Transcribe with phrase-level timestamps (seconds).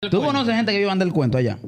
[0.00, 1.58] ¿Tú conoces gente que vivan del cuento allá?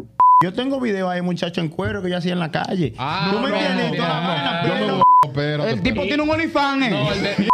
[0.43, 2.95] Yo tengo videos ahí, muchachos en cuero que yo hacía en la calle.
[2.97, 3.91] Ah, ¿Tú me no, entiendes?
[3.91, 5.03] no, Toda
[5.35, 6.87] pero- El tipo tiene un OnlyFans.
[6.87, 6.91] ¿eh?
[6.91, 7.51] No, el de-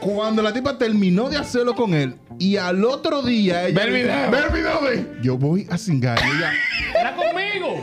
[0.00, 3.94] Cuando la tipa terminó de hacerlo con él y al otro día ella Ve el
[3.94, 4.30] dice, video.
[4.32, 6.52] "Ve el video de yo voy a cingar y ella
[7.00, 7.76] ¡Era conmigo!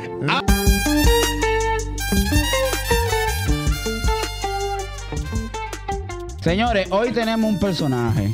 [6.41, 8.33] Señores, hoy tenemos un personaje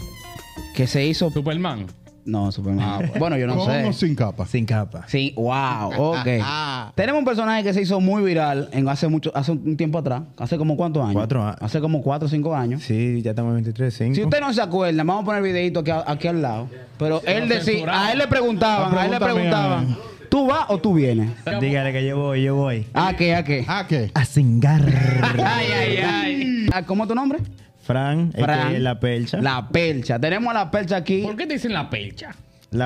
[0.75, 1.29] que se hizo.
[1.31, 1.87] Superman.
[2.25, 3.11] No, Superman.
[3.19, 3.93] bueno, yo no sé.
[3.93, 4.47] sin capa.
[4.47, 5.05] Sin capa.
[5.07, 6.27] Sí, wow, ok.
[6.95, 10.23] Tenemos un personaje que se hizo muy viral en hace mucho, hace un tiempo atrás.
[10.37, 11.13] ¿Hace como cuántos años?
[11.15, 11.57] Cuatro años.
[11.61, 12.81] Hace como cuatro o cinco años.
[12.81, 14.15] Sí, ya estamos en 23, 5.
[14.15, 16.67] Si usted no se acuerda, vamos a poner el videito aquí, aquí al lado.
[16.97, 19.97] Pero él decía, a él le preguntaban, a él le mía preguntaban,
[20.29, 21.29] ¿tú vas o tú vienes?
[21.59, 22.87] Dígale que yo voy, yo voy.
[22.93, 23.65] ¿A qué, a qué?
[23.67, 24.09] ¿Ah, qué?
[24.13, 24.81] A cingar.
[25.45, 26.67] Ay, ay, ay.
[26.73, 27.39] Ah, ¿Cómo es tu nombre?
[27.85, 29.37] Fran, es la percha.
[29.37, 30.19] La, La percha.
[30.19, 31.21] Tenemos a la percha aquí.
[31.21, 32.35] ¿Por qué te dicen la percha?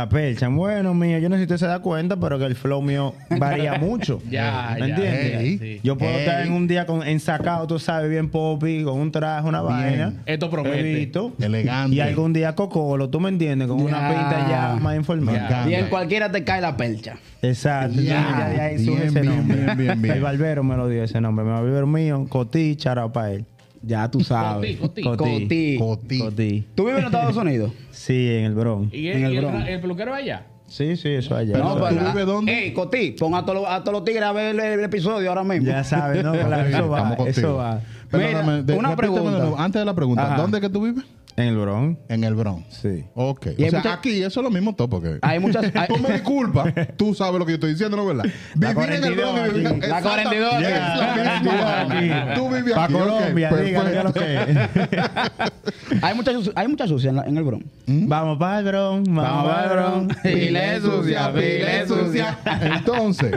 [0.09, 0.47] percha.
[0.49, 3.15] Bueno, mío, yo no sé si usted se da cuenta, pero que el flow mío
[3.39, 4.21] varía mucho.
[4.29, 5.81] Ya, ¿Me ya, entiendes?
[5.83, 9.47] Yo puedo estar en un día con ensacado, tú sabes, bien poppy, con un traje,
[9.47, 10.13] una vaina.
[10.25, 10.83] Esto promete.
[10.83, 11.95] bebito, Elegante.
[11.95, 13.67] Y algún día cocolo, ¿tú me entiendes?
[13.67, 14.09] Con una Ya.
[14.09, 15.65] pinta ya más informal.
[15.67, 17.15] Y en cualquiera te cae la percha.
[17.41, 17.99] Exacto.
[18.01, 18.53] Ya.
[18.55, 19.57] Ya ahí Bien, ese bien, nombre.
[19.63, 20.15] bien, bien, bien.
[20.15, 21.45] El barbero me lo dio ese nombre.
[21.45, 22.77] Mi barbero mío, Cotí,
[23.13, 23.45] para él.
[23.81, 24.77] Ya tú sabes.
[24.77, 25.17] Coti, coti.
[25.23, 25.77] Coti.
[25.79, 26.19] Coti.
[26.19, 26.67] Cotí.
[26.75, 27.71] ¿Tú vives en Estados Unidos?
[27.91, 28.93] Sí, en el Bronx.
[28.93, 29.67] ¿Y, En el, el y el, Bronx.
[29.67, 30.45] el peluquero allá?
[30.67, 31.53] Sí, sí, eso allá.
[31.53, 32.53] Pero No, ¿tú vives dónde?
[32.65, 35.29] Ey, Coti, pon a todos los, a todos los tigres a ver el, el episodio
[35.29, 35.67] ahora mismo.
[35.67, 36.31] Ya sabes, ¿no?
[36.31, 37.81] Claro, eso va, eso va.
[38.09, 39.51] Perdóname, Mira, de- una pregunta.
[39.63, 40.37] antes de la pregunta, Ajá.
[40.41, 41.03] ¿dónde es que tú vives?
[41.39, 41.99] En el Bronx.
[42.09, 42.65] En el Bronx.
[42.81, 43.05] Sí.
[43.15, 43.47] Ok.
[43.57, 45.19] Y O sea, aquí eso es lo mismo todo porque...
[45.21, 45.73] Hay muchas.
[45.75, 48.25] hay- Tú me disculpas, tú sabes lo que yo estoy diciendo, ¿no verdad?
[48.55, 49.79] Vivir en el 42 Bronx y vivir- aquí.
[49.79, 50.09] La Exacto.
[50.09, 50.65] 42 aquí.
[50.65, 52.33] Es la.
[52.35, 52.93] Tú vives Para aquí.
[52.93, 56.03] ok, Colombia, dígale que lo que es.
[56.03, 57.65] hay mucha, su- hay mucha sucia en, la- en el Bronx.
[57.87, 60.15] Vamos para el Bronx, vamos para el Bronx.
[60.21, 62.37] Pile sucia, pile sucia.
[62.61, 63.31] Entonces,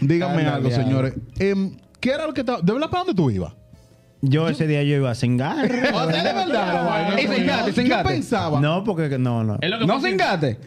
[0.00, 1.14] díganme algo, señores.
[1.38, 2.60] Em, ¿Qué era lo que estaba?
[2.60, 3.52] ¿De verdad para dónde tú ibas?
[4.20, 5.64] Yo ese día yo iba a cingar.
[5.94, 7.18] O sea, de verdad.
[7.18, 8.08] Y cingate, Yo cingate.
[8.08, 8.60] pensaba.
[8.60, 9.58] No, porque no, no.
[9.60, 10.58] Es lo que ¿No cingate?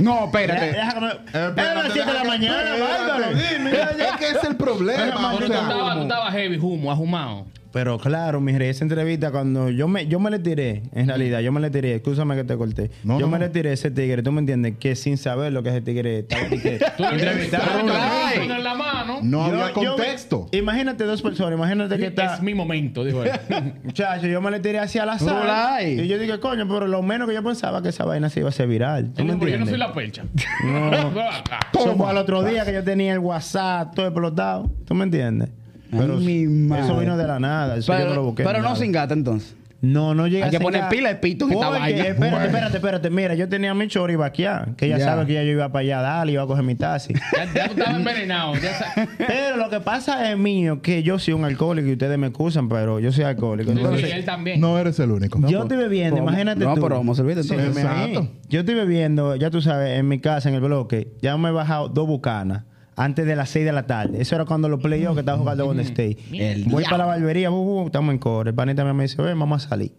[0.00, 0.66] No, espérate.
[0.72, 1.12] Déjame.
[1.32, 3.70] Era las 7 de la mañana, bárbaro, dime.
[3.72, 5.34] Es que es el problema.
[5.34, 7.46] o Tú sea, estabas tú estabas heavy, humo, ahumado.
[7.74, 11.40] Pero claro, mi rey, esa entrevista cuando yo me, yo me le tiré, en realidad,
[11.40, 12.90] yo me le tiré, escúchame que te corté.
[13.02, 13.32] No, yo no.
[13.32, 15.82] me le tiré ese tigre, tú me entiendes, que sin saber lo que es ese
[15.84, 17.18] tigre, estaba que- entrevistaron.
[17.18, 19.18] entrevistaron en la mano.
[19.22, 20.46] No Yo- había me- contexto.
[20.52, 22.36] imagínate dos personas, imagínate que está.
[22.36, 23.32] Es mi momento, dijo él.
[23.82, 25.82] Muchacho, yo me le tiré hacia la sala.
[25.82, 28.48] Y yo dije, coño, pero lo menos que yo pensaba que esa vaina se iba
[28.48, 29.12] a hacer viral.
[29.14, 29.70] ¿Tú me Pero yo no entiendes?
[29.70, 30.22] soy la percha.
[30.64, 31.10] No.
[31.96, 34.70] Fue al otro día que yo tenía el WhatsApp todo explotado.
[34.86, 35.50] ¿Tú me entiendes?
[35.98, 36.84] Pero mi madre.
[36.84, 37.76] eso vino de la nada.
[37.76, 38.42] Eso yo no lo Pero, busqué.
[38.44, 38.76] pero no nada.
[38.76, 39.56] cingate entonces.
[39.82, 41.88] No, no llega Hay que a poner pila de pito en esta vaina.
[42.06, 43.10] Espérate, espérate, espérate.
[43.10, 45.04] Mira, yo tenía mi chori vaquear, que ella Ya.
[45.04, 47.12] sabe que ya yo iba para allá a darle, iba a coger mi taxi.
[47.36, 48.54] Ya, ya tú estabas envenenado.
[48.54, 52.28] Ya pero lo que pasa es mío, que yo soy un alcohólico y ustedes me
[52.28, 53.72] excusan, pero yo soy alcohólico.
[53.72, 54.58] Sí, Entonces, él también.
[54.58, 55.38] No eres el único.
[55.46, 56.28] yo estoy bebiendo, ¿Cómo?
[56.30, 56.80] imagínate No, tú.
[56.80, 57.54] pero vamos a servirte Sí.
[58.48, 61.52] Yo estoy bebiendo, ya tú sabes, en mi casa, en el bloque, ya me he
[61.52, 62.62] bajado dos bucanas
[62.96, 64.20] antes de las 6 de la tarde.
[64.20, 66.18] Eso era cuando los playoffs que estaba jugando Golden State.
[66.32, 68.50] El Voy para la barbería, bu, bu, estamos en core.
[68.50, 69.92] El panita me dice, ven, vamos a salir.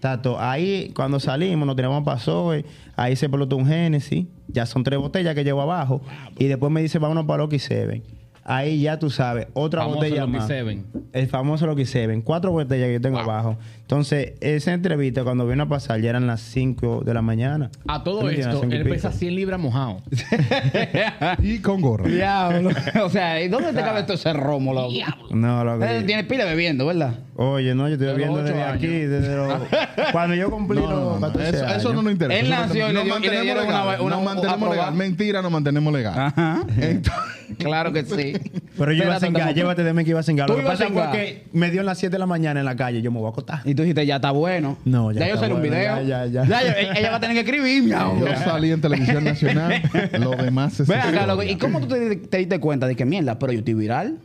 [0.00, 2.52] Tato, ahí cuando salimos, nos tiramos paso,
[2.94, 6.00] ahí se pelotó un Genesis, ya son tres botellas que llevo abajo,
[6.38, 8.02] y después me dice, vámonos para Loki Seven.
[8.50, 10.46] Ahí ya tú sabes, otra Famoso botella Lucky más.
[10.46, 10.86] Seven.
[11.12, 12.22] El famoso Loki Seven.
[12.22, 13.58] Cuatro botellas que yo tengo abajo.
[13.82, 17.70] Entonces, esa entrevista cuando vino a pasar ya eran las 5 de la mañana.
[17.86, 18.88] A ¿Tú todo esto, él pico.
[18.94, 20.00] pesa 100 libras mojado.
[21.42, 22.06] Y con gorra.
[22.08, 22.70] Diablo.
[23.04, 24.92] o sea, ¿y dónde te cabe todo ese romo, loco?
[25.30, 26.04] No, lo Él que...
[26.04, 27.14] tiene pila bebiendo, ¿verdad?
[27.36, 28.76] Oye, no, yo estoy ocho desde años.
[28.76, 29.62] aquí, desde los...
[30.12, 31.32] Cuando yo cumplí No, no, los no, no.
[31.32, 32.40] 14 Eso, eso no nos interesa.
[32.40, 33.82] Él nació y le nos dio- y le mantenemos legal.
[34.00, 34.94] una- una- Nos mantenemos legal.
[34.94, 36.14] Mentira, nos mantenemos legal.
[36.18, 36.62] Ajá.
[36.80, 38.32] Entonces, Claro que sí.
[38.76, 40.48] Pero yo iba a cingar, llévate de mí que iba a cingar.
[40.48, 42.76] Lo que pasa fue que me dio en las 7 de la mañana en la
[42.76, 43.60] calle, yo me voy a acotar.
[43.64, 44.78] Y tú dijiste, ya está bueno.
[44.84, 46.02] No, ya yo está salió un bueno, video.
[46.02, 46.60] ya, ya, ya.
[46.62, 48.18] ella, ella va a tener que escribir, miau.
[48.20, 49.82] yo salí en televisión nacional.
[50.18, 50.86] Lo demás es.
[50.88, 53.58] Ven acá, loco, ¿y cómo tú te, te diste cuenta de que mierda, pero yo
[53.60, 54.18] estoy viral?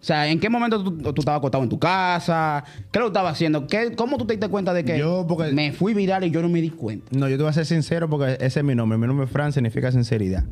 [0.00, 2.64] O sea, ¿en qué momento tú, tú estabas acostado en tu casa?
[2.90, 3.66] ¿Qué lo estabas haciendo?
[3.66, 6.40] ¿Qué, ¿Cómo tú te diste cuenta de que Yo, porque- me fui viral y yo
[6.40, 7.06] no me di cuenta?
[7.10, 8.96] No, yo te voy a ser sincero porque ese es mi nombre.
[8.96, 10.44] Mi nombre es Fran, significa sinceridad.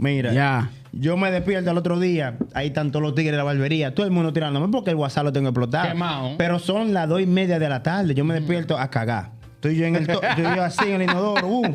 [0.00, 0.70] Mira, Ya.
[0.92, 4.06] yo me despierto al otro día, ahí están todos los tigres de la barbería, todo
[4.06, 5.88] el mundo tirándome porque el WhatsApp lo tengo explotado.
[5.88, 6.30] Quemado.
[6.38, 9.30] Pero son las dos y media de la tarde, yo me despierto a cagar.
[9.56, 11.66] Estoy yo en el to- yo yo así en el inodoro, uh,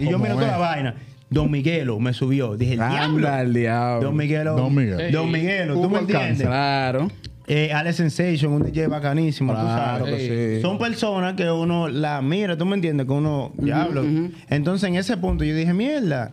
[0.00, 0.94] y yo ¿Cómo miro toda la vaina.
[1.28, 2.56] Don Miguelo me subió.
[2.56, 3.26] Dije, el diablo.
[3.28, 4.06] Anda el diablo.
[4.06, 4.54] Don Miguelo.
[4.56, 5.12] Don Miguel.
[5.12, 6.46] Don Miguelo, tú me entiendes.
[6.46, 7.10] Claro.
[7.48, 10.14] Eh, Alex Sensation, un DJ bacanísimo, tú Claro sabes.
[10.16, 10.62] que sí.
[10.62, 14.04] Son personas que uno la mira, tú me entiendes, que uno, diablo.
[14.48, 16.32] Entonces, en ese punto yo dije, mierda,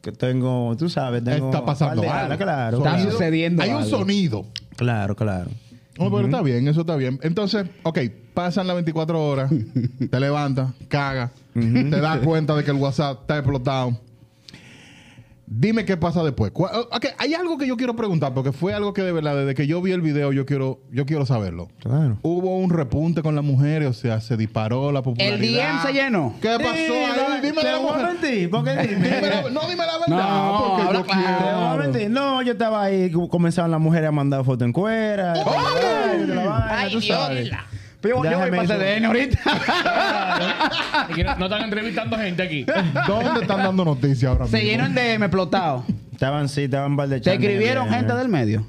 [0.00, 1.46] que tengo, tú sabes, tengo...
[1.46, 2.24] Está pasando par de algo.
[2.26, 3.10] alas, Claro, Está claro.
[3.10, 3.88] sucediendo Hay un algo.
[3.90, 4.44] sonido.
[4.76, 5.50] Claro, claro.
[5.98, 7.18] No, pero está bien, eso está bien.
[7.22, 7.98] Entonces, ok,
[8.32, 9.50] pasan las 24 horas,
[10.10, 13.98] te levantas, cagas, te das cuenta de que el WhatsApp está explotado.
[15.50, 16.52] Dime qué pasa después.
[16.52, 19.54] Cu- ok, hay algo que yo quiero preguntar, porque fue algo que de verdad, desde
[19.54, 21.68] que yo vi el video, yo quiero, yo quiero saberlo.
[21.80, 22.18] Claro.
[22.22, 25.70] Hubo un repunte con las mujeres, o sea, se disparó la popularidad.
[25.70, 26.34] El DM se llenó.
[26.42, 27.40] ¿Qué pasó ahí?
[27.42, 28.06] Dime te la voy a mujer.
[28.20, 28.94] mentir, porque dime.
[29.08, 31.22] Dime la- no, dime la verdad, No, porque habla yo claro.
[31.38, 31.56] Te quiero.
[31.56, 32.10] voy a mentir.
[32.10, 35.32] No, yo estaba ahí, comenzaban las mujeres a mandar fotos en cuera.
[35.32, 37.66] Ay, la
[38.08, 38.66] yo, yo voy para.
[38.66, 39.38] CDN ahorita.
[41.18, 42.64] No, no están entrevistando gente aquí.
[43.06, 44.58] ¿Dónde están dando noticias ahora mismo?
[44.58, 45.84] se llenó el DM explotado.
[46.12, 48.18] Estaban, sí, estaban bar de Te escribieron gente DM.
[48.18, 48.66] del medio.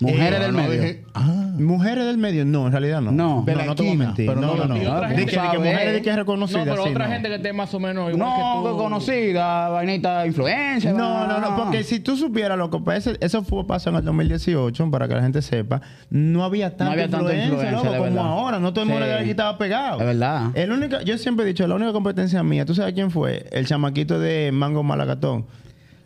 [0.00, 0.72] Mujeres Eh, del no, medio.
[0.72, 3.12] dije, ah, Mujeres del medio, no, en realidad no.
[3.12, 3.44] No.
[3.46, 4.26] de no, no te voy a mentir.
[4.26, 5.08] pero no, no no, no.
[5.08, 6.58] De que, que mujeres de que es reconocida.
[6.64, 7.12] No, pero sí, otra no.
[7.12, 8.76] gente que esté más o menos igual No, que que tú.
[8.82, 10.92] conocida, vainita influencia.
[10.92, 14.04] No, no, no, porque si tú supieras lo que pasa, eso fue pasó en el
[14.04, 15.80] 2018, para que la gente sepa,
[16.10, 18.58] no había tanta había tanta influencia, influencia, loco, como ahora.
[18.58, 20.00] No todo el mundo aquí estaba pegado.
[20.00, 20.50] Es verdad.
[20.54, 23.46] El único, yo siempre he dicho, la única competencia mía, ¿tú sabes quién fue?
[23.52, 25.46] El chamaquito de Mango Malagatón.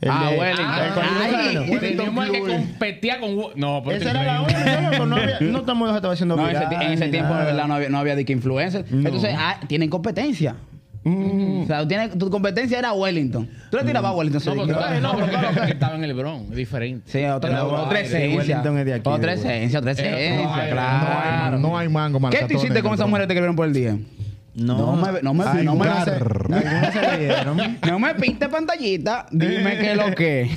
[0.00, 0.67] El Ah, de- Wellington.
[0.69, 1.81] Ay, Wellington.
[1.81, 3.37] Teníamos el que competía con...
[3.56, 5.59] No, pero Esa era la única, loco, no, había, no
[5.91, 8.15] se estaba haciendo No, en ese, en ese tiempo, de verdad, no había, no había
[8.15, 8.85] de que influencer.
[8.93, 10.55] Entonces, ah, tienen competencia.
[11.05, 13.49] O sea, tú tienes- tu competencia era Wellington.
[13.71, 14.56] Tú le tirabas a Wellington.
[14.56, 15.00] No, claro.
[15.00, 17.11] no, pero claro que estaba en el Bronx, es diferente.
[17.11, 18.37] Sí, otra, No, otra sí, esencia.
[18.39, 21.59] Wellington es de aquí, otra esencia, otra esencia, no hay- claro.
[21.59, 23.97] no hay mango ¿Qué tú hiciste con esas mujeres que te escribieron por el día?
[24.58, 25.44] No me- no me-
[27.44, 27.78] no me-.
[27.87, 30.50] No me pinte pantallita, dime qué es lo que.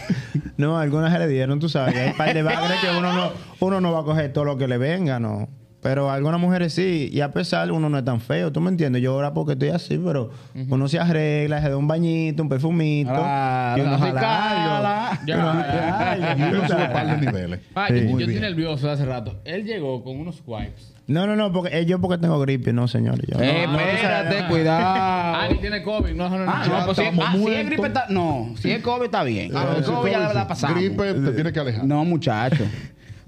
[0.58, 1.96] No, algunas se le dieron, tú sabes.
[1.96, 4.58] Hay un par de bagres que uno no, uno no va a coger todo lo
[4.58, 5.50] que le venga, no.
[5.82, 9.02] Pero algunas mujeres sí, y a pesar uno no es tan feo, ¿tú me entiendes?
[9.02, 10.30] Yo ahora porque estoy así, pero
[10.70, 15.22] uno se arregla, se da un bañito, un perfumito, Claro, y uno jala algo.
[15.26, 17.60] Ya, uno ya, sube un par de niveles.
[17.76, 18.08] Ah, Sí.
[18.08, 19.40] yo, estoy nervioso hace rato.
[19.44, 20.94] Él llegó con unos wipes.
[21.08, 23.26] No, no, no, porque eh, yo porque tengo gripe, no, señores.
[23.28, 25.54] Yo, Eh, no, no, espérate, Ah, cuidado.
[25.54, 26.12] ni tiene COVID.
[26.14, 26.52] No, no, no.
[26.52, 26.80] Ah, no.
[26.80, 28.06] no, pues si, estamos ah, si es gripe está.
[28.10, 29.52] No, si es COVID está bien.
[29.56, 30.78] Ah, eso COVID ya todo la, pasamos.
[30.80, 31.84] Gripe te tiene que alejar.
[31.86, 32.66] No, muchacho.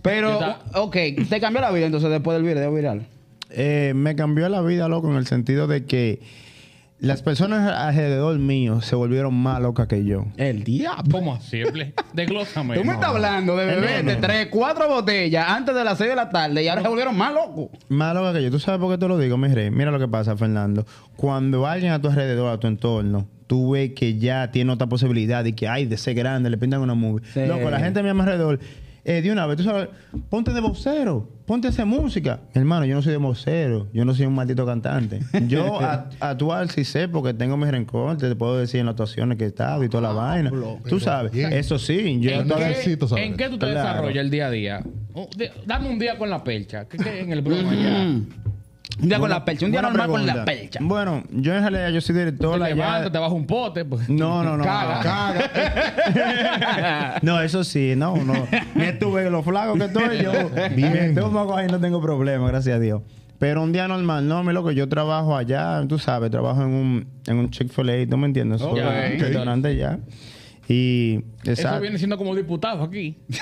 [0.04, 0.96] Pero, ok,
[1.28, 3.08] te cambió la vida entonces después del video viral.
[3.50, 6.22] Eh, me cambió la vida, loco, en el sentido de que
[7.00, 10.26] las personas alrededor mío se volvieron más locas que yo.
[10.38, 11.12] El diablo.
[11.12, 11.62] ¿Cómo así?
[12.14, 12.76] Desglósame.
[12.76, 16.30] Tú me estás hablando de beberte tres, cuatro botellas antes de las seis de la
[16.30, 17.78] tarde y ahora se volvieron más locos.
[17.90, 18.52] Más loca que yo.
[18.52, 19.70] ¿Tú sabes por qué te lo digo, mi rey?
[19.70, 20.86] Mira lo que pasa, Fernando.
[21.16, 25.44] Cuando alguien a tu alrededor, a tu entorno, tú ves que ya tiene otra posibilidad
[25.44, 27.26] y que, ay, de ser grande, le pintan una movie.
[27.34, 27.46] Sí.
[27.46, 28.60] Loco, la gente a mi alrededor,
[29.06, 29.90] eh, de una vez, tú sabes,
[30.30, 32.40] ponte de vocero, ponte a hacer música.
[32.54, 35.20] Hermano, yo no soy de vocero, yo no soy un maldito cantante.
[35.48, 39.38] Yo a- actuar sí sé porque tengo mis recortes, te puedo decir en las actuaciones
[39.38, 40.52] que he estado y toda la vaina.
[40.88, 41.52] Tú sabes, bien.
[41.52, 43.80] eso sí, yo ¿En qué, necesito saber ¿En qué tú te Claro.
[43.90, 44.84] desarrollas el día a día?
[45.14, 46.86] Oh, de- dame un día con la percha.
[46.88, 48.08] ¿Qué, qué en el Bronx allá?
[49.02, 50.52] Un día con la percha, un día normal con la pregunta.
[50.52, 50.80] percha.
[50.82, 52.76] Bueno, yo en realidad yo soy director Te allá.
[52.76, 53.86] levantas, te bajas un pote.
[53.86, 54.08] Pues.
[54.10, 54.64] No, no, no.
[54.64, 55.00] Caga.
[57.22, 58.34] No, eso sí, no, no.
[58.76, 60.32] Ni estuve los flacos que estoy yo.
[60.76, 61.16] Bien.
[61.16, 63.02] Tengo ahí, no tengo problema, gracias a Dios.
[63.40, 67.08] Pero un día normal, no, mi loco, yo trabajo allá, tú sabes, trabajo en un,
[67.28, 68.62] en un Chick-fil-A, ¿tú me entiendes?
[68.62, 68.86] Soy Ok.
[69.16, 70.00] un restaurante ya.
[70.70, 71.82] Y, Eso exacto.
[71.82, 73.18] viene siendo como diputado aquí.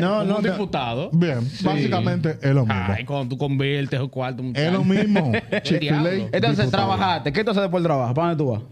[0.00, 1.10] No, Como no, diputado.
[1.12, 2.82] Bien, básicamente es lo mismo.
[2.88, 5.32] Ay, cuando tú conviertes el cuarto, Es lo mismo.
[5.50, 6.70] Entonces, diputado.
[6.70, 7.30] trabajaste.
[7.30, 8.14] ¿Qué tú haces después del trabajo?
[8.14, 8.62] ¿Para dónde tú vas?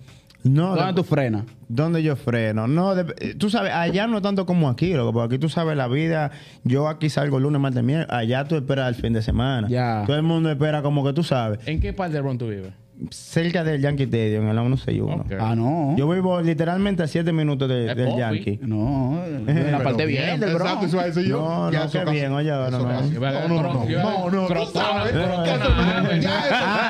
[0.44, 1.44] no, ¿Dónde de- tú frenas?
[1.68, 2.66] ¿Dónde yo freno?
[2.68, 5.76] No, de- eh, tú sabes, allá no tanto como aquí, loco, porque aquí tú sabes
[5.76, 6.30] la vida.
[6.64, 8.08] Yo aquí salgo lunes, martes, miércoles.
[8.18, 9.68] Allá tú esperas el fin de semana.
[9.68, 10.04] Ya.
[10.06, 11.58] Todo el mundo espera como que tú sabes.
[11.66, 12.72] ¿En qué parte de Bronx tú vives?
[13.10, 15.14] Cerca del Yankee Stadium, en la 161.
[15.22, 15.32] Ok.
[15.40, 15.94] Ah, no.
[15.96, 18.16] Yo vivo literalmente a 7 minutos de- del.
[18.16, 18.58] Yankee.
[18.62, 21.38] No, en la parte bien, bien del Exacto, eso decir yo.
[21.38, 23.84] No, no, eso qué bien, oye, no, eso no, No, no, no.
[23.84, 24.72] No, no, eso-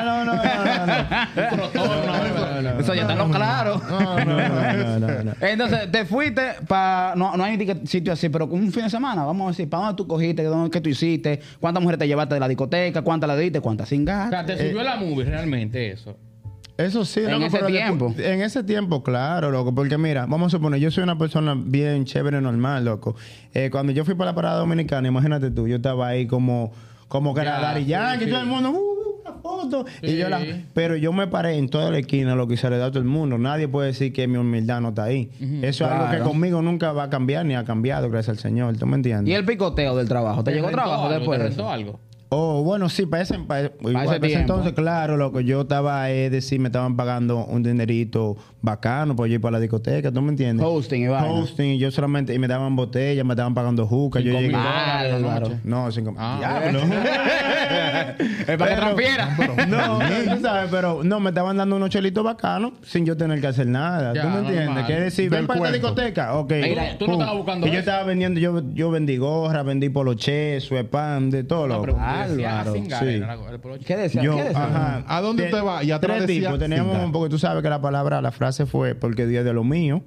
[0.05, 1.49] no, no, no, no, no.
[1.51, 2.62] crotona.
[2.81, 3.81] Eso ya está lo claro.
[3.89, 5.33] No, no, no, no, no.
[5.41, 7.15] Entonces, te fuiste para.
[7.17, 9.85] No, no hay ni sitio así, pero un fin de semana, vamos a decir, ¿para
[9.87, 10.43] dónde tú cogiste?
[10.45, 11.41] ¿Dónde, ¿Qué tú hiciste?
[11.61, 13.03] ¿Cuántas mujeres te llevaste de la discoteca?
[13.03, 13.61] ¿Cuántas le diste?
[13.61, 14.31] ¿Cuántas sin O gas?
[14.31, 16.17] sea, te subió la movie realmente eso.
[16.79, 18.07] Eso sí, En loco, ese pero tiempo.
[18.09, 19.75] después- en ese tiempo, claro, loco.
[19.75, 23.15] Porque mira, vamos a suponer, yo soy una persona bien chévere, normal, loco.
[23.53, 26.73] Eh, cuando yo fui para la parada dominicana, imagínate tú, yo estaba ahí como,
[27.09, 28.31] como que era Yankee, sí.
[28.31, 28.92] todo el mundo, uh,
[29.25, 29.85] una foto.
[30.03, 30.41] Y yo la,
[30.75, 33.01] pero yo me paré en toda la esquina, lo que se le da a todo
[33.01, 33.39] el mundo.
[33.39, 35.31] Nadie puede decir que mi humildad no está ahí.
[35.63, 38.77] Eso es algo que conmigo nunca va a cambiar ni ha cambiado, gracias al Señor.
[38.77, 39.31] ¿Tú me entiendes?
[39.31, 40.45] ¿Y el picoteo del trabajo?
[40.45, 41.19] ¿Te, llegó trabajo algo?
[41.19, 41.69] después ¿Te de eso?
[41.69, 42.01] algo?
[42.35, 46.09] Oh, bueno, sí, para ese, para, igual, para ese entonces, claro, lo que yo estaba,
[46.11, 50.23] es decir, me estaban pagando un dinerito bacano por yo ir para la discoteca, ¿tú
[50.23, 50.67] me entiendes?
[50.67, 51.31] Hosting y vaina.
[51.31, 54.53] Hosting, y yo solamente, y me daban botellas, me estaban pagando juca, yo llegué...
[54.53, 55.49] dólares a la Bárbaro.
[55.51, 55.61] noche.
[55.65, 56.15] No, cinco...
[56.17, 56.81] Ah, Diablo.
[58.47, 59.37] Es para que transfiera.
[59.69, 63.41] No, no, tú sabes, pero no, me estaban dando unos chelitos bacanos sin yo tener
[63.41, 64.13] que hacer nada.
[64.15, 64.65] Ya, ¿Tú me entiendes?
[64.67, 64.87] normal.
[64.87, 66.35] Quiere decir, Del ven para esta discoteca.
[66.37, 66.53] Ok.
[66.63, 67.81] Mira, tú no estabas buscando Y yo eso.
[67.81, 71.83] estaba vendiendo, yo, yo vendí gorra, vendí poloche, suepan, de todo lo
[72.29, 73.09] Bárbaro, cingar, sí.
[73.11, 73.85] era el poloche.
[73.85, 74.23] ¿Qué decía?
[74.23, 74.65] Yo, ¿Qué decía?
[74.65, 75.05] ajá.
[75.07, 75.83] ¿A dónde Te- usted va?
[75.85, 76.59] Y atrás tres decía tipos.
[76.59, 79.65] Teníamos, porque tú sabes que la palabra, la frase fue porque Dios es de lo
[79.65, 80.03] mío,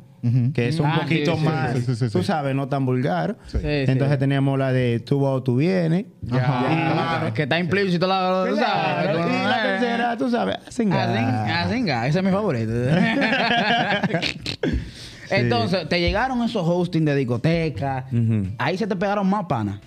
[0.55, 3.37] que es un Ah, poquito sí, más, sí, sí, sí, tú sabes, no tan vulgar.
[3.45, 3.67] Sí, sí.
[3.67, 6.05] Entonces teníamos la de tú vas o tú vienes.
[6.31, 9.03] Ah, que está implícito la tú sabes.
[9.11, 12.07] Claro, tú y la eres- tercera, tú sabes, hacen gas.
[12.07, 12.71] Ese es mi favorito.
[15.29, 18.05] Entonces, te llegaron esos hosting de discoteca.
[18.57, 19.79] Ahí se te pegaron más panas.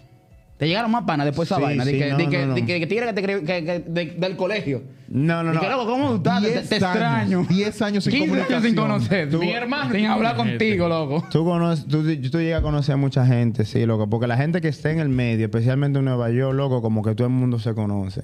[0.58, 1.84] Te llegaron más panas después de esa Sí, vaina.
[1.84, 2.54] De sí, que, no, de que, no, no.
[2.54, 4.82] de que, tigre que te que- que- de- del colegio.
[5.10, 5.60] No, no, Y no.
[5.62, 6.42] que, ¿cómo tú estás?
[6.42, 7.06] Te, 10 te extraño.
[7.38, 9.36] años, 10 años sin 15 años sin conocerte.
[9.38, 11.24] Mi hermano Sin hablar contigo, loco.
[11.30, 14.10] Tú, conoces, tú, tú llegas a conocer a mucha gente, sí, loco.
[14.10, 17.14] Porque la gente que está en el medio, especialmente en Nueva York, loco, como que
[17.14, 18.22] todo el mundo se conoce.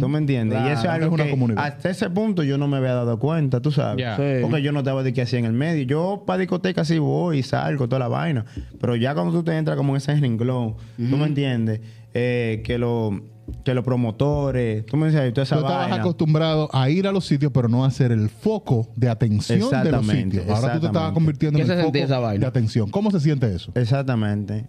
[0.00, 0.58] ¿Tú me entiendes?
[0.64, 1.64] y eso es algo es una que comunidad.
[1.64, 4.04] hasta ese punto yo no me había dado cuenta, tú sabes.
[4.16, 4.22] Sí.
[4.42, 5.84] Porque yo no estaba de que hacía en el medio.
[5.84, 8.44] Yo para discoteca sí voy y salgo, toda la vaina.
[8.80, 11.73] Pero ya cuando tú te entras como en ese renglón, ¿tú me entiendes?
[12.14, 13.10] Eh, que, lo,
[13.64, 15.96] que los promotores, tú me esa Tú estabas vaina.
[15.96, 19.90] acostumbrado a ir a los sitios, pero no a ser el foco de atención de
[19.90, 20.48] los sitios.
[20.48, 22.40] Ahora tú te estabas convirtiendo en ¿Qué el se foco sentía esa vaina?
[22.40, 22.90] de atención.
[22.90, 23.72] ¿Cómo se siente eso?
[23.74, 24.68] Exactamente.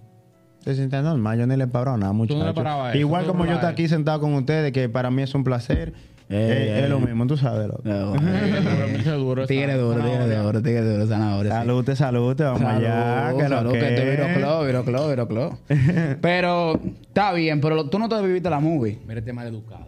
[0.64, 2.56] Se siente normal, yo ni le paro nada, muchachos.
[2.56, 5.94] no Igual como yo estar aquí sentado con ustedes, que para mí es un placer.
[6.28, 6.90] Eh, es, es eh.
[6.90, 7.68] lo mismo, tú sabes.
[7.68, 7.84] loco.
[8.20, 9.46] Tigre duro.
[9.46, 11.52] Tigre esa- duro, tigre duro, tigre duro, zanahoria.
[11.52, 11.58] sí.
[11.58, 13.26] Salute, salute, vamos allá.
[13.28, 15.58] Salud, Que lo salud, que que te viro club, viro club, viro club.
[16.22, 18.98] Pero está bien, pero tú no te viviste la movie.
[19.08, 19.88] Mira este mal educado.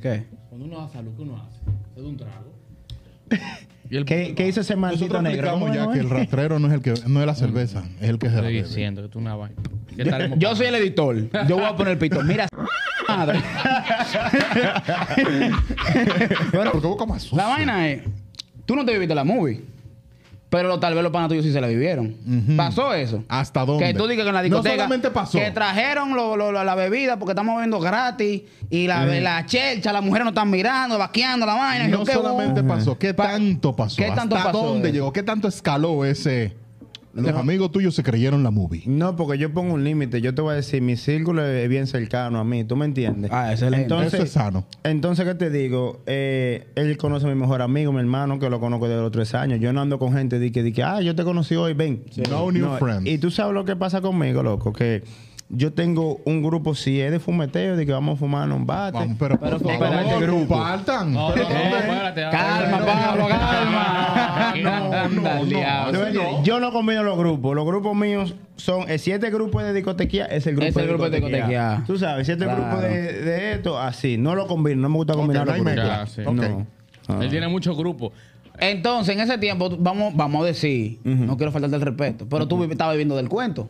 [0.00, 0.24] ¿Qué?
[0.48, 1.58] Cuando uno da salud, ¿qué uno hace?
[1.94, 2.54] Se da un trago.
[3.96, 5.36] El ¿Qué, qué hizo ese maldito Nosotros negro?
[5.48, 8.08] explicamos ¿Cómo ya que el rastrero no es el que no es la cerveza, es
[8.08, 9.56] el que se la Estoy diciendo que tú una vaina.
[9.94, 11.16] ¿Qué estaremos Yo soy el editor.
[11.46, 12.22] Yo voy a poner el pito.
[12.22, 12.48] Mira,
[13.08, 13.40] madre.
[16.52, 17.36] Bueno, porque vos como sucio.
[17.36, 18.02] La vaina es,
[18.66, 19.62] tú no te viviste la movie.
[20.54, 22.14] Pero lo- tal vez los panas tuyos sí se la vivieron.
[22.56, 23.24] Pasó eso.
[23.28, 23.86] ¿Hasta dónde?
[23.86, 24.74] Que tú digas que en la No discoteca.
[24.76, 25.36] solamente pasó.
[25.36, 28.42] Que trajeron lo- lo- la bebida porque estamos bebiendo gratis.
[28.70, 31.86] Y la, la chelcha, las mujeres no están mirando, vaqueando la vaina.
[31.86, 33.96] Y No yo, ¿qué solamente pasó, ¿qué tanto pasó?
[33.96, 35.12] ¿Qué tanto ¿Hasta pasó dónde llegó?
[35.12, 36.54] ¿Qué tanto escaló ese?
[37.14, 38.82] Los amigos tuyos se creyeron la movie.
[38.86, 40.20] No, porque yo pongo un límite.
[40.20, 42.64] Yo te voy a decir, mi círculo es bien cercano a mí.
[42.64, 43.30] ¿Tú me entiendes?
[43.32, 43.82] Ah, excelente.
[43.82, 44.66] Entonces, Eso es sano.
[44.82, 46.02] Entonces, ¿qué te digo?
[46.06, 49.34] Eh, él conoce a mi mejor amigo, mi hermano, que lo conozco desde los tres
[49.34, 49.60] años.
[49.60, 52.02] Yo no ando con gente de que, de que ah, yo te conocí hoy, ven.
[52.30, 53.06] No new friends.
[53.06, 55.02] Y tú sabes lo que pasa conmigo, loco, que
[55.50, 58.98] yo tengo un grupo, si es de fumeteo, de que vamos a fumarnos un bate.
[58.98, 60.54] Vamos, pero, Pero por favor, grupo.
[60.54, 61.12] compartan.
[61.12, 62.20] No, no, Pero no, espérate.
[62.30, 64.54] Calma, Pablo, calma.
[64.62, 65.36] No, no, no.
[65.40, 67.54] entiendes, Yo no combino los grupos.
[67.54, 68.88] Los grupos míos son.
[68.90, 71.84] eh, Si este grupo es de discotequía, es el grupo, Es el grupo de discotequía.
[71.86, 72.62] Tú sabes, si este Claro.
[72.62, 74.16] grupo de, de esto, así.
[74.16, 74.80] No lo combino.
[74.82, 75.76] No me gusta combinar no los grupos.
[75.84, 76.22] Ya, sí.
[76.30, 76.66] No.
[77.08, 77.18] Ah.
[77.20, 78.12] Él tiene muchos grupos.
[78.58, 82.62] Entonces, en ese tiempo, vamos, vamos a decir, no quiero faltarte el respeto, pero tú
[82.64, 83.68] estabas viviendo del cuento.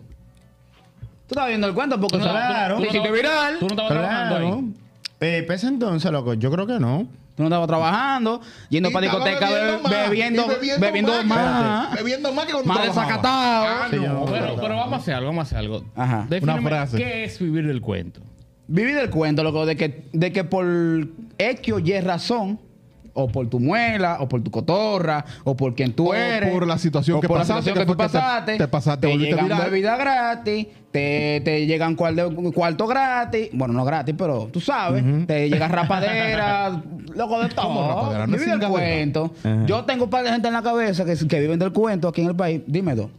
[1.27, 2.77] Tú estabas viendo el cuento porque Tú no- Claro.
[2.77, 3.59] tú hiciste estabas- viral.
[3.59, 4.55] Tú no estabas trabajando Claro.
[4.57, 4.75] ahí.
[5.21, 7.07] Eh, pese entonces, loco, yo creo que no.
[7.37, 12.33] Tú no estabas trabajando, yendo Y para discoteca, be- más, bebiendo, y bebiendo, más, Bebiendo
[12.33, 13.65] más que cuando más desacatado.
[13.67, 15.85] Ah, Sí, no- pero, pero vamos a hacer algo, vamos a hacer algo.
[15.97, 16.27] Ajá.
[16.29, 16.97] Defíneme Una frase.
[16.99, 18.21] ¿Qué es vivir del cuento?
[18.69, 20.65] Vivir del cuento, loco, de que, de que por
[21.39, 22.61] X o Y razón,
[23.15, 26.51] o por tu muela, o por tu cotorra, o por quien tú O eres.
[26.53, 28.19] por la situación o que por pasaste, la situación que que, tú fue que te-
[28.19, 28.59] pasaste.
[28.59, 29.71] te pasaste, volviste llegan viral.
[29.71, 33.49] bebida gratis, te, te llegan cuarto, cuarto gratis.
[33.53, 35.05] Bueno, no gratis, pero tú sabes.
[35.27, 36.83] Te llega rapadera,
[37.17, 38.27] loco de todo.
[38.27, 38.69] No del cingadera.
[38.69, 39.33] cuento.
[39.67, 42.23] Yo tengo un par de gente en la cabeza que, que viven del cuento aquí
[42.23, 42.63] en el país.
[42.67, 43.11] Dime dos.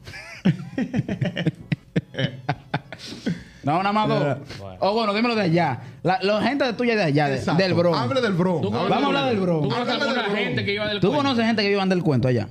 [3.65, 4.37] No, nada más dos.
[4.59, 4.77] Bueno.
[4.79, 5.79] O bueno, dímelo de allá.
[6.03, 7.95] La, la gente de tuya de allá, de- del bro.
[7.95, 8.59] Hable del bro.
[8.61, 9.61] ¿Tú Hable conoces- Vamos a hablar del bro.
[9.61, 11.23] ¿Tú conoces gente que iba del ¿Tú cuento?
[11.23, 12.47] conoces gente que vivan del cuento allá?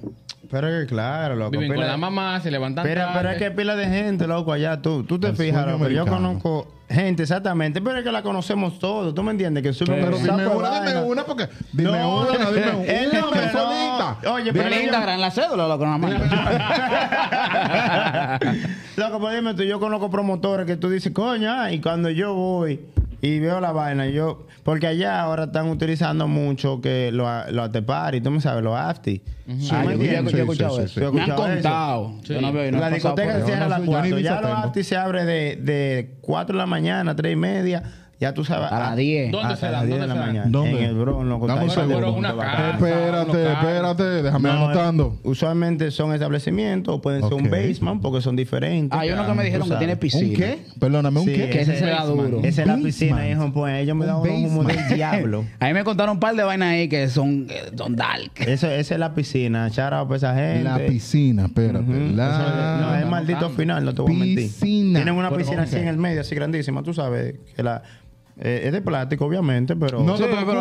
[0.60, 1.50] Pero que claro, loco.
[1.50, 4.52] Viven con pila- la mamá, se levantan Pero, pero es que pila de gente, loco,
[4.52, 4.80] allá.
[4.80, 5.88] Tú, tú te El fijas, loco.
[5.88, 7.80] Yo conozco gente, exactamente.
[7.82, 9.14] Pero es que la conocemos todos.
[9.14, 9.62] ¿Tú me entiendes?
[9.62, 11.48] Que suben Pero dime una, dime una, porque.
[11.72, 13.20] Dime No, una, dime el una.
[13.20, 13.52] nombre, no.
[13.52, 14.16] solita.
[14.32, 16.12] Oye, pero el yo- Instagram, la cédula, loco, nada más.
[18.96, 22.32] Loco, pues dime tú, yo conozco promotores que tú dices, coño, ah, y cuando yo
[22.34, 22.80] voy
[23.26, 28.20] y veo la vaina, yo, porque allá ahora están utilizando mucho que los lo atepari,
[28.20, 29.18] tú me sabes, los afti.
[29.18, 29.98] ¿Tú Ah, yo, yo-
[30.30, 30.94] yo he escuchado Sí, eso.
[30.94, 31.00] sí.
[31.00, 32.14] ¿Tú has Me han contado.
[32.22, 34.10] Yo no veo, no he la discoteca se cierra a las no sé, yo ni
[34.10, 34.16] 4.
[34.18, 37.82] visa Ya los afti se abre de, de 4 de la mañana, 3 y media.
[38.24, 38.72] Ya tú sabes.
[38.72, 39.32] A las ah, 10.
[39.32, 39.86] ¿Dónde se las dan?
[39.86, 40.28] 10 de ¿Dónde la se dan?
[40.28, 40.50] mañana.
[40.50, 40.78] ¿Dónde?
[40.78, 41.46] En el Bronx, loco.
[41.46, 41.84] Casa,
[42.72, 45.18] Espérate, espérate, déjame No, anotando.
[45.24, 48.98] Usualmente son establecimientos, pueden ser un basement porque son diferentes.
[48.98, 50.26] Hay uno que me dijeron que tiene piscina.
[50.26, 50.58] ¿Un qué?
[50.80, 51.50] Perdóname, ¿un Sí, qué?
[51.50, 52.40] Que ese Ese será duro.
[52.42, 53.52] Esa es la piscina, hijo.
[53.52, 54.88] Pues ellos me humos basement.
[54.88, 55.44] del diablo.
[55.60, 58.32] A mí me contaron un par de vainas ahí que son, eh, son dark.
[58.38, 59.66] Eso, esa es la piscina.
[59.66, 60.64] Out para esa gente.
[60.64, 62.10] La piscina, espérate.
[62.14, 64.36] La no, es maldito final, no te voy a mentir.
[64.38, 65.00] piscina.
[65.00, 67.34] Tienen una piscina así en el medio, así grandísima, tú sabes.
[67.54, 67.82] Que la,
[68.40, 70.00] eh, es de plástico, obviamente, pero.
[70.02, 70.54] No te preocupes,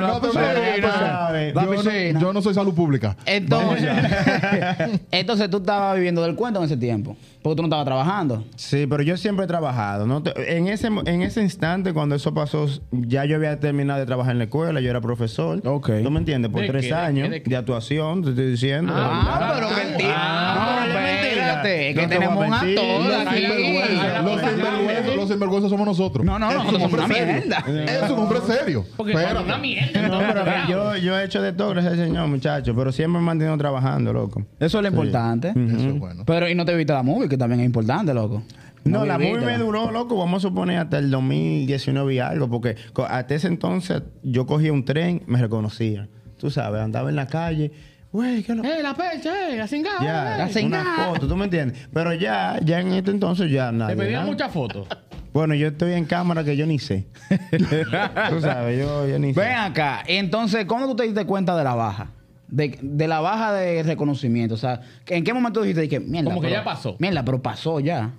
[0.00, 1.54] no te preocupes.
[1.54, 2.20] Yo no-.
[2.20, 3.16] Yo no soy salud pública.
[3.26, 3.88] Entonces,
[5.10, 7.16] entonces tú estabas viviendo del cuento en ese tiempo.
[7.42, 8.44] Porque tú no estabas trabajando.
[8.56, 10.06] Sí, pero yo siempre he trabajado.
[10.06, 10.22] ¿no?
[10.22, 14.32] Te- En, ese, en ese instante, cuando eso pasó, ya yo había terminado de trabajar
[14.32, 15.60] en la escuela, yo era profesor.
[15.64, 15.90] Ok.
[16.02, 16.50] ¿Tú me entiendes?
[16.50, 16.88] Por ¿De tres qué?
[16.88, 17.56] ¿De años de, ¿De qué?
[17.56, 18.92] actuación, te estoy diciendo.
[18.96, 20.14] Ah, pero mentira.
[20.16, 21.90] Ah, no, pero es espérate.
[21.90, 23.40] Es que tenemos un actor Los aquí.
[23.40, 26.24] Sinvergüenza, Los sinvergüenzas somos nosotros.
[26.24, 27.64] No, no, Es nosotros somos una mierda.
[27.68, 28.84] Es un hombre serio.
[28.96, 30.08] Porque son una mierda.
[30.08, 32.74] No, pero yo, yo he hecho de todo, gracias al Señor, muchachos.
[32.76, 34.44] Pero siempre me he mantenido trabajando, loco.
[34.58, 35.48] Eso es lo importante.
[35.48, 36.24] Eso es bueno.
[36.26, 38.42] Pero y no te viste la movie, que también es importante, loco.
[38.84, 42.76] No, la movie me duró, loco, vamos a suponer hasta el 2019 y algo, porque
[43.08, 46.08] hasta ese entonces yo cogía un tren, me reconocían.
[46.38, 47.72] Tú sabes, andaba en la calle,
[48.12, 50.00] güey, ¿qué es lo Eh, la pecha, eh, la cingada.
[50.02, 50.38] Ya, eh.
[50.38, 50.82] la cingada.
[50.84, 51.88] una foto, ¿tú me entiendes?
[51.92, 53.90] Pero ya, ya en este entonces ya nada.
[53.90, 54.86] Te pedían muchas fotos.
[55.32, 57.06] Bueno, yo estoy en cámara que yo ni sé.
[58.30, 59.40] tú sabes, yo, yo ni sé.
[59.40, 60.02] Ven acá.
[60.06, 62.10] Entonces, ¿cómo tú te diste cuenta de la baja?
[62.48, 64.54] De, de la baja de reconocimiento.
[64.54, 66.30] O sea, ¿en qué momento dijiste que mierda?
[66.30, 66.96] Como que pero- ya pasó.
[66.98, 68.12] Mierda, pero pasó ya.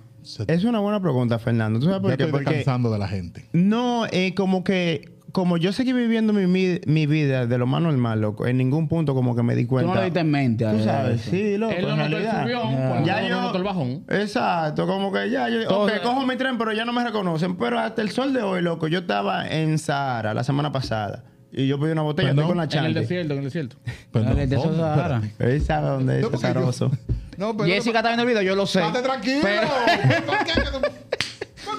[0.46, 1.80] Es una buena pregunta, Fernando.
[1.80, 2.22] ¿Tú sabes por Ya qué?
[2.24, 3.46] estoy Porque descansando de la gente.
[3.52, 7.82] no, eh, como que como yo seguí viviendo mi, mi, mi vida de lo más
[7.82, 9.92] normal, loco, en ningún punto como que me di Tú cuenta.
[9.94, 11.30] no le diste en mente a Tú sabes, eso.
[11.30, 11.72] sí, loco.
[11.72, 13.40] Él no en notó el subión, cuando Ya no yo.
[13.42, 14.04] notó el bajón.
[14.08, 15.66] Exacto, como que ya yo.
[15.66, 17.56] Todo- ok, cojo mi tren, pero ya no me reconocen.
[17.56, 21.24] Pero hasta el sol de hoy, loco, yo estaba en Sahara la semana pasada.
[21.52, 23.76] Y yo pedí una botella, Perdón, estoy con la En el desierto, en el desierto.
[24.12, 24.28] Perdón.
[24.34, 25.20] Dale, de eso Oh, Sahara.
[25.40, 26.90] Él sabe dónde es No, porque yo-.
[27.38, 27.68] No, pero.
[27.70, 28.80] Jessica está viendo el video, yo lo sé.
[28.80, 29.40] Estate tranquilo.
[29.42, 29.66] Pero-
[30.26, 30.60] ¿Por qué?
[30.60, 30.90] ¿Por qué?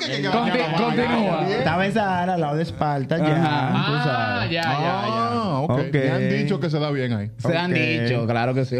[0.08, 1.48] Que- que- Conti- continúa.
[1.50, 3.25] Estaba Sahara, al lado de Esparta, ya.
[3.25, 3.85] Ajá.
[3.85, 4.01] Tú Ah,
[4.37, 4.51] sabes.
[4.51, 4.72] ya, ya,
[5.07, 5.40] ya.
[5.69, 5.79] Ah, ok.
[5.87, 5.93] Ok.
[5.93, 7.31] Me han dicho que se da bien ahí.
[7.37, 8.75] Se han dicho, claro que sí.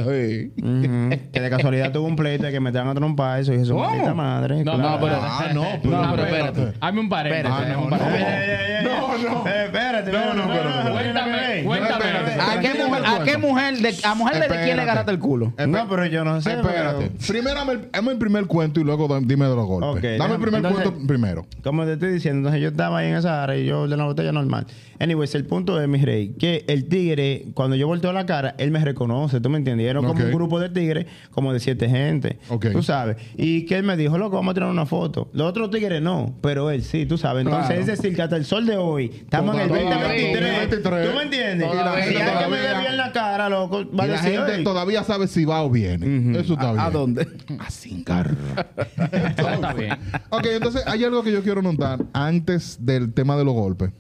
[1.32, 3.74] Que de casualidad tuvo un pleito de que me tragan a trompar eso y eso
[3.74, 3.86] ¿Cómo?
[3.88, 4.64] maldita madre.
[4.64, 4.90] No, Claro.
[4.92, 6.74] No, pero- Ah, no, No, pero- espérate.
[6.80, 7.46] Hazme un paréntesis.
[7.46, 7.98] Espérate, hazme no, un no.
[7.98, 8.82] paréntesis.
[8.84, 9.48] No, no.
[9.48, 12.06] eh, espérate, no, no, pero- Cuéntame, cuéntame.
[12.42, 15.54] ¿A qué mujer, a qué mujer, de, a mujer de quién le agarraste el culo?
[15.68, 16.54] No, pero yo no sé.
[16.54, 17.12] Espérate.
[17.28, 17.56] Primero
[17.92, 20.18] dame el, primer cuento y luego dime de los golpes.
[20.18, 21.46] Dame el primer cuento primero.
[21.64, 24.06] Como te estoy diciendo, entonces yo estaba ahí en esa área y yo de la
[24.06, 24.66] botella normal.
[25.00, 28.72] Anyways, el punto es, mi rey, que el tigre, cuando yo volteo la cara, él
[28.72, 29.88] me reconoce, ¿tú me entiendes?
[29.88, 32.38] Era como un grupo de tigres, como de siete gente.
[32.50, 32.68] Ok.
[32.72, 33.18] Tú sabes.
[33.38, 35.30] Y que él me dijo, loco, vamos a tirar una foto.
[35.34, 37.42] Los otros tigres no, pero él sí, tú sabes.
[37.46, 37.82] Entonces, Claro.
[37.82, 40.72] es decir, que hasta el sol de hoy, estamos en el Todavía, 2023.
[40.72, 41.10] 2023.
[41.12, 41.70] ¿Tú me entiendes?
[41.72, 44.16] Y la gente que me todavía- ve bien la cara, loco, va a y la
[44.22, 44.64] decir, gente "Ey".
[44.64, 46.40] todavía sabe si va o viene.
[46.40, 46.80] Eso está bien.
[46.86, 47.28] ¿A dónde?
[47.60, 47.68] A.
[47.68, 49.92] Está bien.
[50.30, 53.92] ok, entonces hay algo que yo quiero notar antes del tema de los golpes.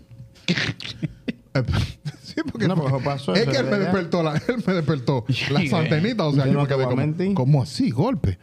[2.32, 5.26] Eh, sí, porque No, pues, pasó es que él me despertó, la, él me despertó
[5.52, 6.28] las antenitas.
[6.28, 7.34] O sea, Yo yo no me quedé como.
[7.36, 7.90] ¿cómo así?
[7.92, 8.38] Golpe.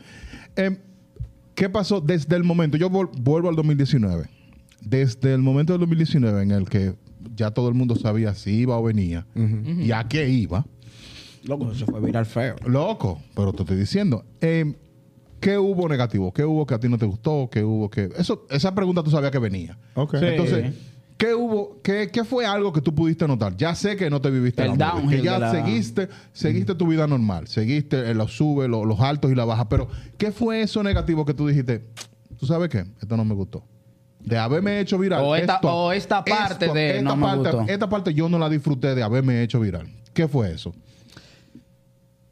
[0.56, 0.76] Em,
[1.54, 2.76] ¿Qué pasó desde el momento?
[2.76, 4.28] Yo vol- vuelvo al 2019.
[4.80, 6.94] Desde el momento del 2019 en el que
[7.34, 10.64] ya todo el mundo sabía si iba o venía y a qué iba.
[11.44, 12.56] Loco, se fue viral feo.
[12.66, 14.24] Loco, pero te estoy diciendo.
[14.40, 14.74] em,
[15.40, 16.32] ¿Qué hubo negativo?
[16.32, 17.48] ¿Qué hubo que a ti no te gustó?
[17.50, 18.08] ¿Qué hubo que.?
[18.18, 19.78] Eso, esa pregunta tú sabías que venía.
[19.94, 20.16] Ok.
[20.18, 20.24] Sí.
[20.26, 20.74] Entonces,
[21.18, 21.80] ¿qué hubo?
[21.82, 23.54] Qué, qué fue algo que tú pudiste notar?
[23.56, 26.86] Ya sé que no te viviste El la que ya de la- seguiste, seguiste tu
[26.86, 29.68] vida normal, seguiste eh, los subes, los, los altos y la baja.
[29.68, 31.84] Pero, ¿qué fue eso negativo que tú dijiste?
[32.38, 32.84] ¿Tú sabes qué?
[33.02, 33.64] Esto no me gustó.
[34.20, 35.22] De haberme hecho viral.
[35.24, 37.72] O esta- esto- o esta parte de esta no me parte, gustó.
[37.72, 39.88] Esta parte yo no la disfruté de haberme hecho viral.
[40.14, 40.72] ¿Qué fue eso?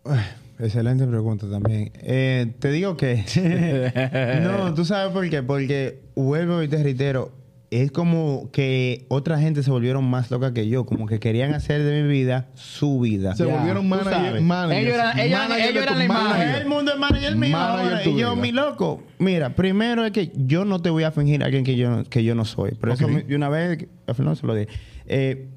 [0.58, 1.90] Excelente pregunta también.
[1.96, 3.24] Eh, te digo que.
[4.42, 5.42] no, tú sabes por qué.
[5.42, 7.32] Porque vuelvo y te reitero.
[7.70, 10.86] Es como que otra gente se volvieron más loca que yo.
[10.86, 13.34] Como que querían hacer de mi vida su vida.
[13.34, 14.82] Se Ya, volvieron manager, managers.
[14.86, 16.48] Ellos eran- ellos eran- Manager ellos de eran tu la imagen.
[16.48, 17.50] El mundo es manager mío.
[17.50, 18.04] Manager ahora.
[18.04, 18.42] Y yo, vida.
[18.42, 19.02] mi loco.
[19.18, 22.04] Mira, primero es que yo no te voy a fingir a alguien que yo, no-
[22.04, 22.70] que yo no soy.
[22.72, 23.10] Por eso, Ok.
[23.10, 24.68] mi- de una vez, a Fernando se lo dije.
[25.06, 25.48] Eh,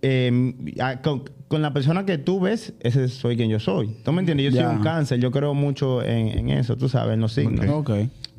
[0.00, 0.54] eh,
[1.02, 3.94] con, con la persona que tú ves, ese soy quien yo soy.
[4.04, 4.46] ¿Tú me entiendes?
[4.52, 4.66] Yo Ya.
[4.68, 5.20] soy un cáncer.
[5.20, 7.66] Yo creo mucho en, en eso, tú sabes, en los signos.
[7.68, 7.90] Ok.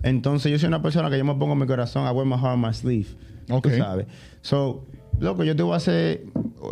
[0.03, 2.53] Entonces, yo soy una persona que yo me pongo mi corazón, I wear my heart
[2.55, 3.07] on my sleeve.
[3.49, 3.63] Ok.
[3.69, 4.05] Tú sabes.
[4.41, 4.85] So,
[5.19, 6.25] loco, yo te voy a hacer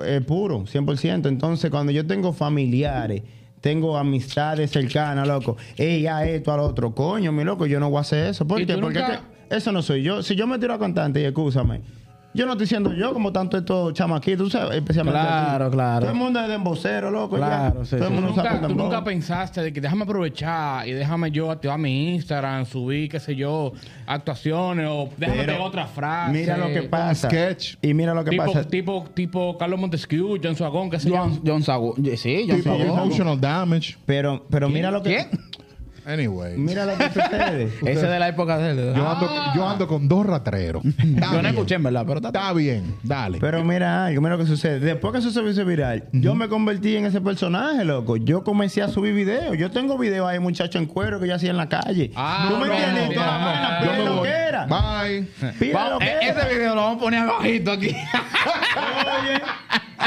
[0.05, 1.27] eh, puro, 100%.
[1.27, 3.23] Entonces, cuando yo tengo familiares,
[3.61, 8.01] tengo amistades cercanas, loco, ella, esto, al otro, coño, mi loco, yo no voy a
[8.01, 8.45] hacer eso.
[8.47, 8.77] ¿Por ¿Y qué?
[8.77, 10.23] Porque nunca- es que eso no soy yo.
[10.23, 11.81] Si yo me tiro a cantante y escúchame,
[12.33, 15.73] Yo no estoy diciendo yo como tanto estos chamaquitos, tú sabes, especialmente Claro, aquí.
[15.75, 15.99] claro.
[15.99, 17.35] Todo el mundo es de embocero, loco.
[17.35, 17.85] Claro, ya.
[17.85, 18.13] sí, Todo el sí.
[18.13, 21.77] mundo ¿Tú sabe nunca, tú nunca pensaste de que déjame aprovechar y déjame yo activar
[21.77, 23.73] mi Instagram, subir, qué sé yo,
[24.07, 26.31] actuaciones o déjame Pero otra frase.
[26.31, 27.27] Mira lo que pasa.
[27.29, 27.75] sketch.
[27.81, 28.63] Y mira lo que Tipo, pasa.
[28.67, 31.15] tipo, tipo Carlos Montesquieu, John Suagón, qué sé yo.
[31.17, 31.61] John, John.
[32.15, 32.83] Sí, John Tipo Sago.
[33.03, 33.97] emotional damage.
[34.05, 35.15] Pero, pero mira lo que.
[35.15, 35.29] ¿Quién?
[36.05, 36.57] Anyway.
[36.57, 37.69] Mira lo que sucede.
[37.85, 38.93] Ese de la época de él.
[38.95, 40.83] Yo ando, yo ando con dos ratreros.
[40.85, 41.45] Está Yo no bien.
[41.47, 42.29] escuché, en verdad, pero está.
[42.29, 43.37] Está bien, dale.
[43.39, 44.79] Pero mira algo, mira lo que sucede.
[44.79, 48.17] Después que eso se hizo viral, yo me convertí en ese personaje, loco.
[48.17, 49.57] Yo comencé a subir videos.
[49.57, 52.11] Yo tengo videos ahí, muchacho en cuero que yo hacía en la calle.
[52.15, 53.07] Ah, ¿Tú me no, entiendes?
[53.09, 54.23] no, Toda la no, Yo me voy.
[54.27, 54.65] que era.
[54.65, 55.27] Bye.
[55.59, 56.41] Pila lo que e- era.
[56.41, 57.87] ese video lo vamos a poner abajito aquí.
[58.75, 59.41] Oye,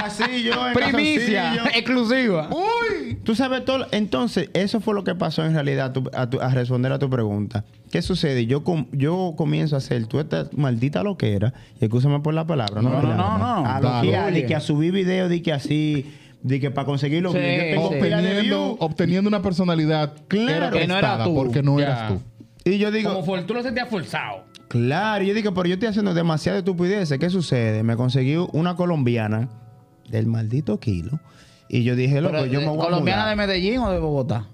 [0.04, 1.76] así yo en Primicia, calzoncillo.
[1.78, 2.48] exclusiva.
[2.50, 3.86] Uy, tú sabes todo.
[3.90, 6.98] Entonces, eso fue lo que pasó en realidad a, tu- a tu- a responder a
[6.98, 7.64] tu pregunta.
[7.90, 8.46] ¿Qué sucede?
[8.46, 12.82] Yo, com- yo comienzo a hacer tú esta maldita loquera, y escúchame por la palabra,
[12.82, 12.90] ¿no?
[12.90, 13.66] No, no, no.
[13.66, 14.06] A Dale.
[14.08, 16.12] loquear, de que a subir videos, de que así,
[16.42, 17.38] de que para conseguir los Sí.
[17.38, 17.94] Yo tengo sí.
[17.96, 20.76] Obteniendo, obteniendo una personalidad Claro.
[20.76, 21.34] Que no era tú.
[21.34, 21.84] Porque no Ya.
[21.86, 22.20] eras tú.
[22.70, 24.44] Y yo digo, Como for- tú lo sentías forzado.
[24.68, 27.18] claro, yo digo, pero yo estoy haciendo demasiada estupideces.
[27.18, 27.82] ¿Qué sucede?
[27.82, 29.48] Me conseguí una colombiana
[30.08, 31.20] del maldito kilo.
[31.68, 33.36] Y yo dije, loco, Pero, yo me eh, voy a ¿Colombiana de.
[33.36, 34.46] Medellín o de Bogotá?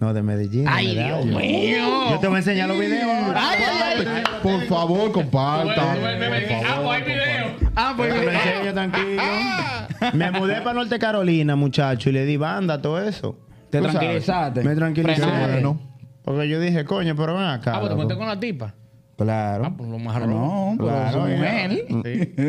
[0.00, 0.64] No, de Medellín.
[0.64, 0.94] de Ay.
[0.94, 2.10] Dios mío.
[2.10, 3.10] Yo te voy a enseñar los videos.
[3.34, 4.22] Ay, ay, ay.
[4.42, 5.98] Por favor, compartan.
[5.98, 7.56] Ah, favor, pues hay.
[7.74, 8.14] Ah, pues.
[8.14, 9.22] Enseño tranquilo.
[10.12, 13.36] Me mudé para Norte Carolina, muchacho, y le di banda, todo eso.
[13.70, 14.62] Te tranquilizaste.
[14.62, 15.22] Me tranquilicé.
[16.22, 17.72] Porque yo dije, coño, pero ven acá.
[17.74, 18.74] Ah, pues te conté con la tipa.
[19.18, 19.64] Claro.
[19.66, 20.30] Ah, pues lo más Ah, raro.
[20.32, 21.36] No, pero Claro, su ya.
[21.36, 21.70] mujer.
[21.88, 21.94] Sí.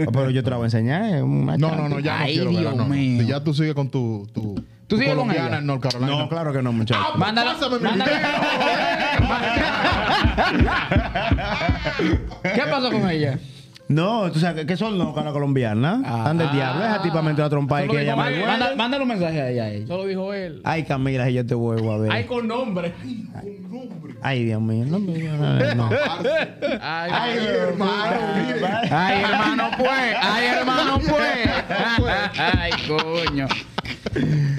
[0.08, 1.01] Ah, Pero yo te la voy a enseñar.
[1.23, 2.60] No, no, no, ya no Ay, quiero verla.
[2.62, 2.89] Dios No, no.
[2.93, 3.23] mío.
[3.23, 4.27] Ya tú sigues con tu.
[4.34, 4.53] tu
[4.86, 5.58] ¿Tú sigues con colombiana ella?
[5.60, 6.12] en North Carolina.
[6.12, 6.99] No, claro que no, muchacho.
[7.03, 7.53] Ah, Mándala.
[7.60, 7.89] Pásame mi
[12.43, 13.39] ¿Qué pasó con ella?
[13.88, 16.01] No, tú sabes que son locas las colombianas.
[16.05, 16.17] Ah.
[16.19, 16.86] Están del diablo.
[16.86, 18.45] Esa tipa me entró a trompar y Solo que ella me.
[18.45, 19.63] Manda- Mándale un mensaje a ella.
[19.63, 19.84] a ella.
[19.86, 20.62] Eso lo dijo él.
[20.63, 22.12] Ay, Camila, si yo te vuelvo a ver.
[22.12, 22.93] Ay, con nombre.
[23.36, 23.58] Ay,
[24.23, 24.86] Dios mío.
[24.86, 25.89] No, no, no, no.
[26.82, 28.17] Ay, Ay, hermano.
[28.91, 30.15] Ay, hermano, pues.
[30.21, 31.49] Ay, hermano, pues.
[32.38, 33.47] Ay, coño.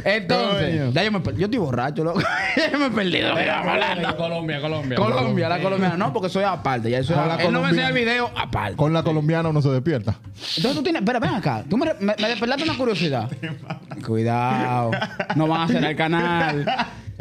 [0.04, 0.90] Entonces, Coño.
[0.92, 1.40] ya yo me perdí.
[1.40, 2.20] Yo estoy borracho, loco.
[2.72, 3.34] ya me he perdido.
[3.34, 4.16] Mira, hablando.
[4.16, 4.96] Colombia, Colombia.
[4.96, 5.96] Colombia, la colombiana.
[5.96, 6.90] No, porque soy aparte.
[6.90, 8.76] Ya eso Ah, la él no me enseña el video aparte.
[8.76, 10.16] Con la colombiana uno se despierta.
[10.56, 11.02] Entonces tú tienes.
[11.04, 11.64] Pero ven acá.
[11.68, 13.28] Tú me, me, me despertaste una curiosidad.
[14.06, 14.90] Cuidado.
[15.36, 16.64] No van a cerrar el canal.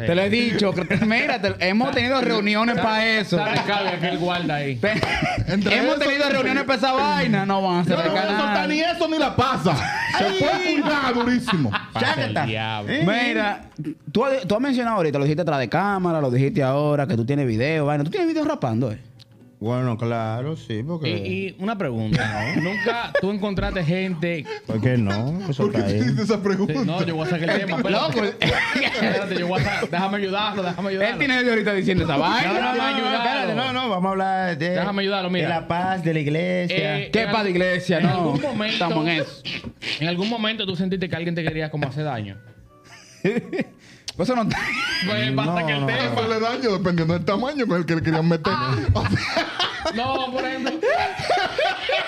[0.06, 0.72] Te lo he dicho.
[0.72, 3.36] que- Mira, te- hemos tenido reuniones para eso.
[3.36, 4.76] Sabe cabe que él guarda ahí.
[4.76, 4.92] Te-
[5.48, 7.46] hemos tenido reuniones para esa vaina.
[7.46, 9.76] No van a Yo cerrar no voy a soltar ni eso ni la pasa.
[10.18, 11.70] Se fue pulgar durísimo.
[11.98, 12.46] Chácata.
[12.46, 12.92] diablo.
[13.04, 13.62] Mira,
[14.12, 17.16] tú, has- tú has mencionado ahorita, lo dijiste atrás de cámara, lo dijiste ahora, que
[17.16, 18.04] tú tienes video, vaina.
[18.04, 18.98] ¿Tú tienes video rapando, eh?
[19.60, 21.10] Bueno, claro, sí, porque.
[21.10, 22.54] Y, y una pregunta.
[22.56, 24.46] Nunca tú encontraste gente.
[24.66, 25.38] ¿Por qué no?
[25.50, 26.82] Eso ¿Por qué tú hiciste esa Sí, pregunta?
[26.86, 27.76] No, yo voy a sacar el tema.
[27.78, 28.24] Loco.
[28.24, 28.46] Espérate,
[28.86, 31.18] espérate, yo voy a Déjame ayudarlo, déjame Él ayudarlo.
[31.18, 32.48] tiene video ahorita diciendo esa No, vaina.
[32.48, 33.16] no, no, no, ayudarlo.
[33.18, 35.48] espérate, no, no, vamos a hablar de, Déjame ayudarlo, mira.
[35.48, 36.98] de la paz, de la iglesia.
[37.00, 37.98] Eh, ¿Qué para de iglesia?
[37.98, 39.42] en No, algún momento- estamos en eso.
[40.00, 42.38] En algún momento tú sentiste que alguien te quería como hacer daño.
[44.20, 44.58] Pues Eso no está.
[45.08, 45.86] Pues basta No, que el no.
[45.86, 45.98] tema.
[46.12, 48.52] Hacerle daño dependiendo del tamaño con el que le querían meter.
[48.92, 50.72] O sea, No, por ejemplo.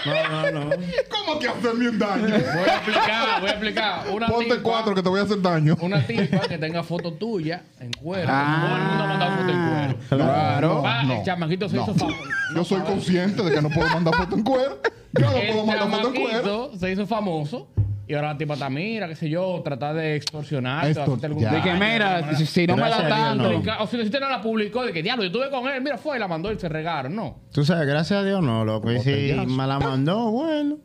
[0.05, 0.71] No, no, no.
[1.09, 2.23] ¿Cómo que hacerme un daño?
[2.29, 2.35] Voy
[2.69, 4.05] a explicar, voy a explicar.
[4.13, 5.75] Una Ponte tipa- cuatro que te voy a hacer daño.
[5.81, 8.29] Una tipa que tenga foto tuya en cuero.
[8.31, 8.61] Ah.
[8.67, 9.99] Todo el mundo ha mandado foto en cuero.
[10.27, 10.83] Claro.
[10.87, 11.83] Ah, no, el chamaquito se no.
[11.85, 12.19] hizo famoso.
[12.55, 14.83] Yo soy consciente de que no puedo mandar foto en cuero.
[15.15, 16.71] Yo no puedo mandar foto en cuero.
[16.79, 17.69] se hizo famoso.
[18.13, 20.91] Y ahora la tipa está, mira, qué sé yo, tratar de extorsionarte.
[20.91, 21.51] Esto- hacerte algún ya.
[21.55, 23.51] De que mira, si, si no me da tanto.
[23.51, 23.63] no.
[23.81, 26.21] O si no la publicó, de que diablo, yo estuve con él, mira, fue y
[26.21, 27.39] la mandó y se regaron, no.
[27.55, 28.93] Tú sabes, gracias a Dios no, loco.
[28.93, 30.77] Y si me la mandó, bueno,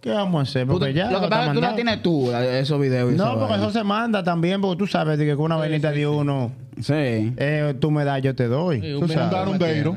[0.00, 0.68] ¿qué vamos a hacer?
[0.68, 3.12] Tú- Porque ya lo que está pasa es que tú la tienes tú, esos videos.
[3.12, 5.90] y No, porque eso se manda también, porque tú sabes de que con una vainita
[5.90, 6.94] de uno, Sí.
[6.94, 8.80] eh, tú me das, yo te doy.
[8.80, 9.48] Sí, un tú bien sabes.
[9.48, 9.96] Un deiro.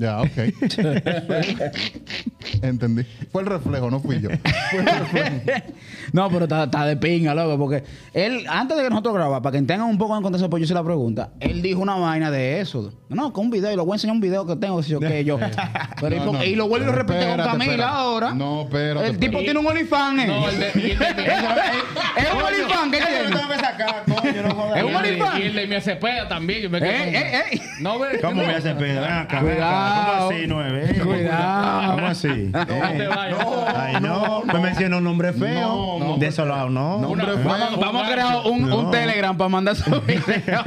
[0.00, 0.30] Ya, ok.
[2.62, 3.04] Entendí.
[3.30, 4.30] Fue el reflejo, no fui yo.
[4.70, 5.62] Fue el reflejo.
[6.14, 7.84] No, pero está, está de pinga, loco, porque
[8.14, 10.64] él, antes de que nosotros grabara, para que tengan un poco en contexto, pues yo
[10.64, 12.94] hice la pregunta, él dijo una vaina de eso.
[13.10, 15.00] No, con un video, y lo voy a enseñar un video que tengo, si yo
[15.00, 15.38] que yo.
[16.00, 16.44] Pero, y, No, por- no.
[16.44, 17.82] y lo vuelve y lo repite con Camila espérate.
[17.82, 18.32] ahora.
[18.32, 20.26] No, espérate, El tipo tiene un OnlyFans, ¿eh?
[20.26, 20.92] No, el de, de,
[22.16, 22.98] Es un OnlyFans, ¿qué.
[23.24, 23.30] Es
[24.84, 25.38] un OnlyFans.
[25.38, 25.76] y el de mi
[26.28, 26.62] también.
[26.62, 27.60] Yo me quedé Eh, eh, eh.
[28.22, 29.04] ¿Cómo me hace pedo?
[29.90, 30.18] Cuidado.
[30.18, 30.84] ¿Cómo así, nueve?
[30.90, 31.92] Eh, Cuidado.
[31.94, 32.28] ¿Cómo así?
[32.52, 33.46] No te vayas.
[33.76, 35.98] Ay, no, me menciona un nombre feo.
[35.98, 36.16] No, no.
[36.18, 36.98] de eso lado, no.
[37.00, 37.44] Nombre Una- feo.
[37.48, 38.90] Vamos, vamos a crear un, un No.
[38.90, 40.62] Telegram para mandar su video.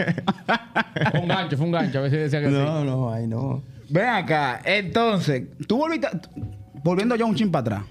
[1.12, 2.00] Fue un gancho, fue un gancho.
[2.00, 2.54] A ver si decía que sí.
[2.54, 3.62] No, no, ay, no.
[3.90, 6.08] Ven acá, entonces, tú volviste,
[6.84, 7.82] volviendo ya un chin para atrás.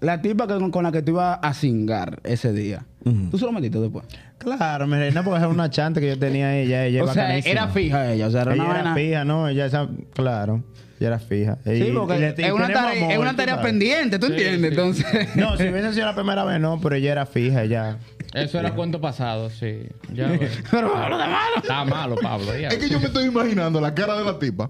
[0.00, 2.84] La tipa que- con la que tú ibas a cingar ese día.
[3.30, 4.04] ¿Tú se lo metiste después?
[4.38, 6.84] Claro, mi reina, porque era una chante que yo tenía ella.
[6.84, 7.52] ella o sea, bacanísima.
[7.52, 8.26] era fija ella.
[8.26, 10.64] O sea, era Ella una era fija, no, ella esa, claro,
[10.98, 11.56] ella era fija.
[11.64, 13.70] Sí, Y- porque y le- y es una tarea, amor, es una tarea sabes.
[13.70, 14.60] pendiente, ¿tú Sí, entiendes?
[14.60, 14.66] sí.
[14.80, 15.36] Entonces...
[15.36, 17.98] No, si hubiese sido la primera vez, no, pero ella era fija, ella.
[18.34, 19.86] Eso era cuento pasado, sí.
[20.12, 20.28] Ya.
[20.70, 21.56] Pero Pablo de malo.
[21.58, 22.58] Está malo, Pablo.
[22.58, 22.68] ya.
[22.68, 24.68] Es que yo me estoy imaginando la cara de la tipa.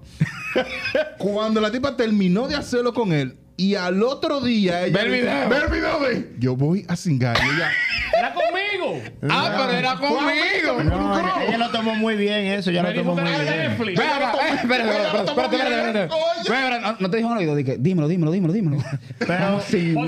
[1.17, 4.97] Cuando la tipa terminó de hacerlo con él y al otro día ella.
[4.97, 5.49] Ve el dice, video.
[5.49, 6.29] Ve el video de.
[6.37, 7.37] Yo voy a cingar.
[7.43, 7.71] Y ella.
[8.17, 9.01] ¡Era conmigo!
[9.29, 10.83] Ah, pero era conmigo.
[10.83, 13.45] No, ella, lo tomó muy bien, eso, Me lo tomó muy bien.
[13.45, 13.99] Netflix.
[14.73, 16.49] Espérate, espérate, espérate, espérate, espérate, espérate.
[16.49, 18.83] Ven, ven, no- te dijo en el oído, dije, dímelo, dímelo, dímelo, dímelo.
[19.19, 20.01] Pero Sin No,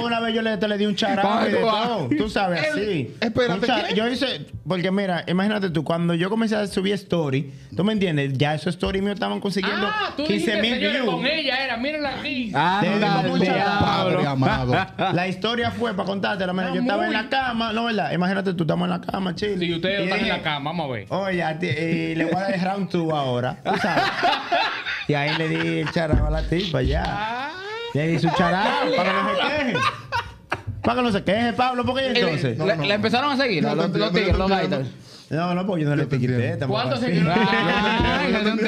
[0.00, 1.16] una vez yo le, te le di un y de
[1.60, 2.08] tú a- todo.
[2.16, 3.14] Tú sabes, así.
[3.20, 3.94] espérate.
[3.94, 8.32] Yo hice, porque mira, imagínate tú, cuando yo comencé a subir story, ¿tú me entiendes?
[8.36, 11.34] Ya esos stories míos estaban consiguiendo Ah, tú 15 dijiste, mil señores, con views.
[11.34, 11.76] ella era.
[11.76, 12.52] Mírenla aquí.
[14.26, 14.74] Amado.
[15.12, 18.12] La historia fue, para contártela, mira, Ah, yo estaba en la cama, no, ¿verdad?
[18.12, 19.58] Imagínate tú, estamos en la cama, chill.
[19.58, 21.06] Si ustedes están en la cama, vamos a ver.
[21.08, 21.42] Oye,
[22.10, 24.04] y le voy a dejar round two ahora, tú sabes.
[25.08, 27.50] y ahí le di el charape a la tipa, ya.
[27.94, 29.74] Le di su charape para que no se queje.
[30.82, 32.58] Para que no se queje, Pablo, ¿por qué entonces?
[32.58, 34.50] Le, le empezaron a seguir No, los, los entiendo, tigres, los.
[35.30, 36.58] No, no, porque yo no le etiqueté.
[36.66, 37.48] ¿Cuántos seguidores no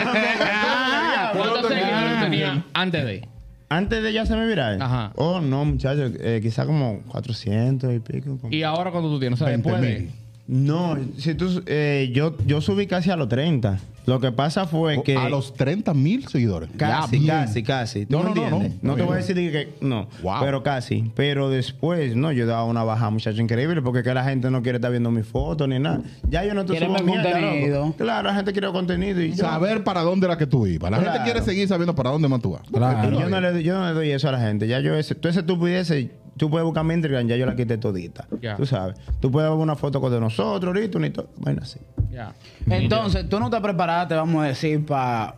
[0.04, 3.28] Ah, ¿Cuántos seguidores tenía antes de?
[3.68, 4.82] Antes de ya se me viral.
[4.82, 5.12] Ajá.
[5.16, 8.36] Oh, no, muchachos, eh, quizá como 400 y pico.
[8.38, 10.10] como- Y ahora cuando tú tienes, o sea, 20 después de...
[10.52, 13.78] No, si tú, eh, yo, yo subí casi a los 30.
[14.04, 15.16] Lo que pasa fue que...
[15.16, 16.68] A los 30 mil seguidores.
[16.76, 18.04] Casi, Ya, casi, casi.
[18.04, 18.82] ¿Tú No, me no, no, entiendes?
[18.82, 18.90] no.
[18.90, 20.40] No, te voy a decir que no, Wow.
[20.40, 21.10] pero casi.
[21.14, 24.76] Pero después, no, yo daba una baja, muchacho, increíble, porque que la gente no quiere
[24.78, 26.00] estar viendo mis fotos ni nada.
[26.28, 27.84] Ya yo no te subo mierda, contenido.
[27.86, 27.96] loco.
[27.96, 30.90] Claro, la gente quiere contenido y yo, Saber para dónde era que tú ibas.
[30.90, 32.62] La gente quiere seguir sabiendo para dónde más tú vas.
[32.70, 33.08] Claro.
[33.18, 34.66] yo, no le, doy- yo no le doy eso a la gente.
[34.66, 37.78] Ya yo, ese, tú ese estupideces, tú puedes buscar mi Instagram, ya yo la quité
[37.78, 38.26] todita.
[38.56, 38.96] Tú sabes.
[39.20, 41.28] Tú puedes ver una foto con de nosotros ahorita, ni todo.
[41.36, 41.78] Bueno, así.
[42.10, 42.34] Ya.
[42.68, 45.34] Entonces, tú no te preparaste, vamos a decir, para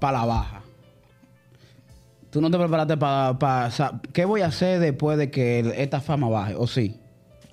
[0.00, 0.62] la baja.
[2.30, 3.70] Tú no te preparaste para...
[4.12, 6.54] ¿Qué voy a hacer después de que esta fama baje?
[6.54, 6.99] ¿O sí?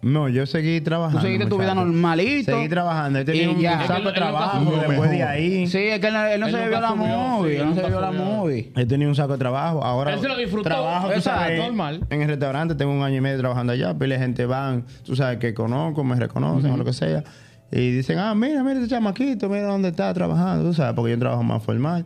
[0.02, 1.20] No, yo seguí trabajando.
[1.20, 2.52] Tú seguiste tu vida normalito.
[2.56, 3.20] Seguí trabajando.
[3.20, 3.82] Yo tenía y un ya.
[3.88, 5.68] saco Él- de él trabajo después de ahí.
[5.68, 7.50] Sí, es que él, él no Él se vio la subió, movie.
[7.50, 8.72] sí, él él no se vio la movie.
[8.76, 9.84] Él tenía un saco de trabajo.
[9.84, 10.70] Ahora Él se lo disfrutó.
[10.70, 12.02] Trabajo, tú sabes, normal.
[12.10, 13.94] En el restaurante tengo un año y medio trabajando allá.
[13.98, 17.24] Pile gente van, tú sabes que conozco, me reconocen o lo que sea.
[17.72, 21.20] Y dicen, ah, mira, mira este chamaquito, mira dónde está trabajando, tú sabes, porque yo
[21.20, 22.06] trabajo más formal.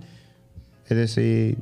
[0.88, 1.58] Es decir,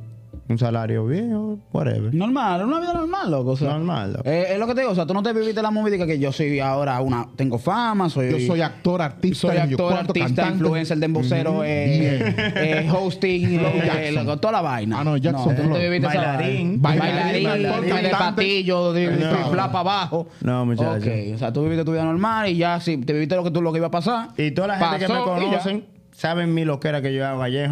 [0.50, 2.12] un salario bien whatever.
[2.14, 3.50] Normal, una vida normal, loco.
[3.52, 4.28] O sea, Normal, loco.
[4.28, 6.06] Eh, es lo que te digo, o sea, tú no te viviste la movie de
[6.06, 10.26] que yo soy ahora una, tengo fama, soy, Yo soy actor, artista, soy actor, artista,
[10.26, 10.52] cantante.
[10.54, 14.24] influencer, dembocero, eh, eh, hosting, eh, Jackson.
[14.26, 15.00] loco, toda la vaina.
[15.00, 15.78] Ah, no, Jackson tú no Flow.
[15.78, 16.82] te viviste Bailarín.
[16.82, 19.60] Bailarín, bailarín, de patillo, de No.
[19.62, 20.26] abajo.
[20.42, 20.98] No, muchacho.
[20.98, 23.50] Ok, o sea, tú viviste tu vida normal y ya, si te viviste lo que
[23.50, 24.28] tú lo que iba a pasar.
[24.36, 27.70] Y toda la gente que me conocen saben mi loquera que yo hago allá en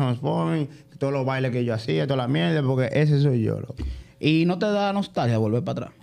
[0.99, 3.77] todos los bailes que yo hacía, toda la mierda, porque ese soy yo, loco.
[4.21, 5.99] Y no te da nostalgia volver para atrás.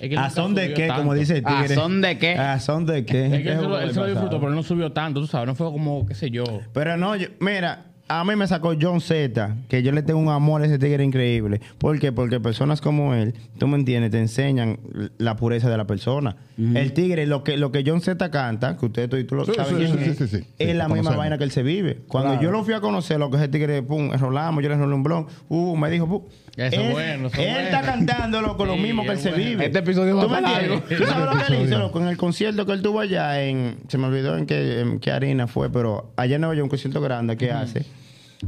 [0.00, 0.86] Es que él ¿A son de qué?
[0.86, 1.02] tanto.
[1.02, 1.74] Como dice el ¿A tigre.
[1.74, 2.32] son de qué?
[2.34, 3.26] ¿A son de qué?
[3.26, 4.92] Es que él se lo, Eso él se lo fue disfrutó, pero él no subió
[4.92, 5.46] tanto, tú sabes.
[5.46, 6.44] No fue como, qué sé yo.
[6.72, 10.30] Pero no, yo- mira, a mí me sacó John Z, que yo le tengo un
[10.30, 11.60] amor a ese tigre increíble.
[11.78, 12.10] ¿Por qué?
[12.10, 14.80] Porque personas como él, tú me entiendes, te enseñan
[15.16, 16.34] la pureza de la persona.
[16.58, 19.52] El tigre, lo que, lo que John Z canta, que usted tú, tú lo Sí,
[19.54, 20.44] sí, es, sí, sí, sí.
[20.58, 22.00] es Sí, la misma vaina que él se vive.
[22.08, 22.42] Cuando Claro.
[22.42, 25.02] yo lo fui a conocer, lo que ese tigre, pum, enrolamos, yo le enrolé un
[25.04, 26.22] blon, uh, me dijo, pum.
[26.56, 27.60] Eso él, bueno, eso él bueno.
[27.60, 29.66] está cantando loco, lo mismo que él es se vive.
[29.66, 30.98] Este episodio va ¿Tú me entiendes?
[30.98, 32.00] ¿Tú sabes lo que él hizo, loco?
[32.00, 33.76] En el concierto que él tuvo allá en...
[33.86, 36.70] Se me olvidó en qué, en qué harina fue, pero allá en Nueva York, un
[36.70, 37.86] concierto grande que hace.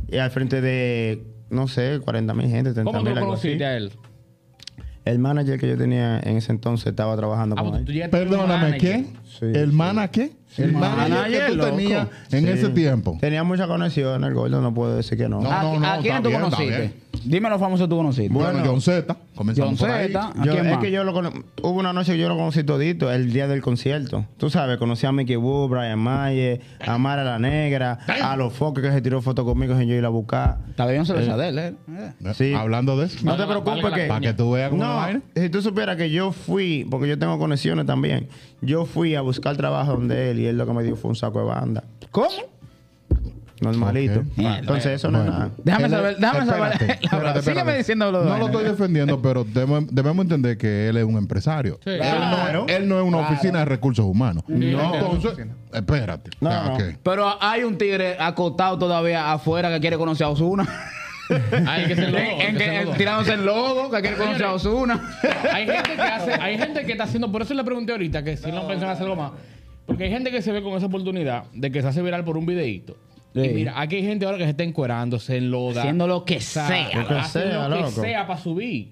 [0.09, 3.64] Y al frente de, no sé, 40 mil gente, 30 ¿Cómo tú mil, lo conociste
[3.64, 3.92] a él?
[5.05, 8.09] El manager que yo tenía en ese entonces estaba trabajando Ah, con él.
[8.11, 9.05] Perdóname, manager.
[9.40, 9.53] ¿Qué?
[9.53, 9.77] Sí, ¿El sí.
[9.77, 10.33] mana qué?
[10.59, 12.49] El El manager que tú tenías en Sí.
[12.51, 13.16] ese tiempo.
[13.18, 15.40] Tenía mucha conexión, el gordo, no puedo decir que no.
[15.40, 16.92] No, ¿A, no, no, ¿a quién tú bien, conociste?
[17.25, 18.31] Dime los famosos que tú conociste.
[18.33, 19.16] Bueno, Bueno, John Z.
[19.35, 19.88] Comenzamos John.
[19.88, 20.21] Z.
[20.21, 20.83] ¿A Yo- quién es más?
[20.83, 24.27] que yo lo hubo una noche que yo lo conocí todito, el día del concierto.
[24.37, 28.85] Tú sabes, conocí a Mickey Wu, Brian Mayer, a Mara la Negra, a los foques
[28.85, 30.59] que se tiró foto conmigo sin yo ir a buscar.
[30.68, 31.75] Está bien cerveza de él, ¿eh?
[31.97, 32.33] Eh.
[32.35, 32.53] Sí.
[32.53, 33.18] Hablando de eso.
[33.23, 34.05] No te preocupes que...
[34.07, 37.38] Para que tú veas cómo No, si tú supieras que yo fui, porque yo tengo
[37.38, 38.29] conexiones también,
[38.61, 41.16] yo fui a buscar trabajo donde él y él lo que me dio fue un
[41.16, 41.85] saco de banda.
[42.11, 42.28] ¿Cómo?
[43.61, 44.20] Normalito.
[44.20, 44.26] Ok.
[44.38, 45.50] Entonces eso no es nada.
[45.62, 46.98] Déjame Él- saber, déjame espérate, saber.
[47.02, 50.96] espérate, Sígueme diciendo lo de No lo estoy defendiendo, pero debemos, debemos entender que él
[50.96, 51.78] es un empresario.
[51.85, 51.90] Sí.
[51.90, 52.64] Él, Claro.
[52.66, 54.42] no, él no es una oficina de recursos humanos.
[54.48, 54.94] No.
[54.94, 56.30] Entonces, espérate.
[56.40, 56.76] No, Ah.
[57.04, 60.68] Pero hay un tigre acostado todavía afuera que quiere conocer a Osuna.
[61.66, 62.97] Hay que ser En que que- ser loco.
[62.97, 65.18] tirándose el logo, que quiere conocer a Osuna.
[65.53, 68.37] hay gente que hace, hay gente que está haciendo, por eso le pregunté ahorita que
[68.37, 69.33] si no piensan hacer algo más.
[69.87, 72.37] Porque hay gente que se ve con esa oportunidad de que se hace viral por
[72.37, 72.97] un videito.
[73.35, 73.40] Sí.
[73.40, 75.81] Y mira, aquí hay gente ahora que se está encuerándose en loda.
[75.81, 77.01] Haciendo lo que sea, sea.
[77.03, 78.03] Lo que sea, lo que loco.
[78.03, 78.88] sea para subir.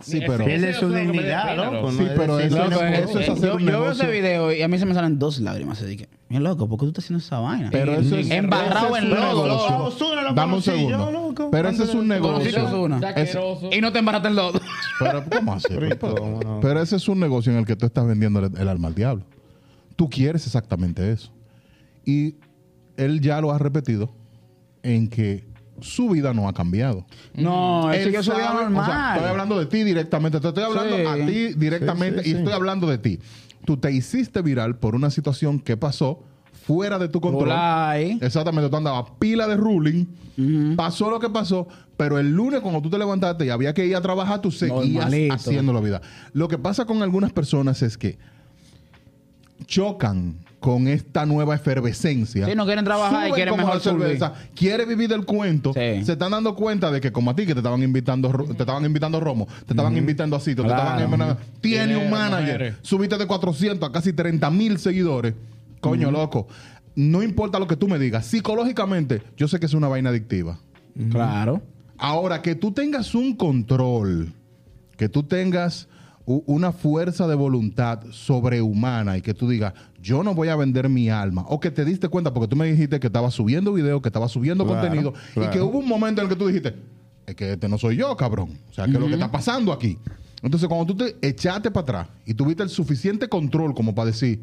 [0.00, 1.90] Sí, pero- Pierde su dignidad, loco.
[1.90, 4.02] Sí, es pero eso loco, es- es- eso es hacer yo, un yo veo negocio.
[4.04, 5.80] ese video y a mí se me salen dos lágrimas.
[5.80, 7.70] Así que, mira loco, ¿por qué tú estás haciendo esa vaina?
[7.72, 9.94] Pero Y- eso es- embarrado en lodo, loco.
[9.98, 11.10] Lo Dame un conocí segundo.
[11.12, 11.50] loco.
[11.50, 12.78] Pero ese es un Conociste a negocio.
[12.78, 12.96] Ozuna.
[12.96, 13.70] Está asqueroso.
[13.72, 14.60] Y no te embaraste el lodo.
[14.98, 15.68] Pero, ¿cómo así?
[16.62, 18.94] Pero ese es un negocio en el que tú estás vendiendo el, el alma al
[18.94, 19.24] diablo.
[19.96, 21.32] Tú quieres exactamente eso.
[22.04, 22.34] Y
[22.98, 24.10] él ya lo ha repetido
[24.82, 25.44] en que
[25.80, 27.06] su vida no ha cambiado.
[27.34, 28.82] No, él siguió su vida normal.
[28.82, 30.40] o sea, estoy hablando de ti directamente.
[30.40, 31.02] Te estoy hablando Sí.
[31.06, 33.18] a ti directamente Sí, sí, y estoy hablando de ti.
[33.64, 36.22] Tú te hiciste viral por una situación que pasó
[36.66, 37.44] fuera de tu control.
[37.50, 38.18] Rulay.
[38.20, 40.06] Exactamente, tú andabas pila de ruling.
[40.76, 43.96] Pasó lo que pasó, pero el lunes cuando tú te levantaste y había que ir
[43.96, 45.34] a trabajar, tú seguías Normalito.
[45.34, 46.00] haciendo la vida.
[46.32, 48.18] Lo que pasa con algunas personas es que
[49.66, 50.36] chocan
[50.66, 52.44] con esta nueva efervescencia.
[52.44, 56.04] Sí, no quieren trabajar y quieren mejor cerveza, quiere vivir del cuento, Sí.
[56.04, 58.84] se están dando cuenta de que como a ti que te estaban invitando te estaban
[58.84, 62.74] invitando romo, te estaban invitando a sitio, te estaban invitando- tiene un manager, mujeres.
[62.82, 65.34] subiste de 400 a casi 30 mil seguidores.
[65.80, 66.48] Coño, loco.
[66.96, 70.58] No importa lo que tú me digas, psicológicamente yo sé que es una vaina adictiva.
[71.12, 71.62] Claro.
[71.96, 74.32] Ahora, que tú tengas un control,
[74.96, 75.86] que tú tengas
[76.26, 81.08] una fuerza de voluntad sobrehumana y que tú digas, yo no voy a vender mi
[81.08, 84.08] alma, o que te diste cuenta porque tú me dijiste que estabas subiendo video, que
[84.08, 86.74] estabas subiendo Claro, contenido, y que hubo un momento en el que tú dijiste,
[87.26, 88.58] es que este no soy yo, cabrón.
[88.70, 89.98] O sea, que es lo que está pasando aquí.
[90.42, 94.42] Entonces, cuando tú te echaste para atrás y tuviste el suficiente control como para decir,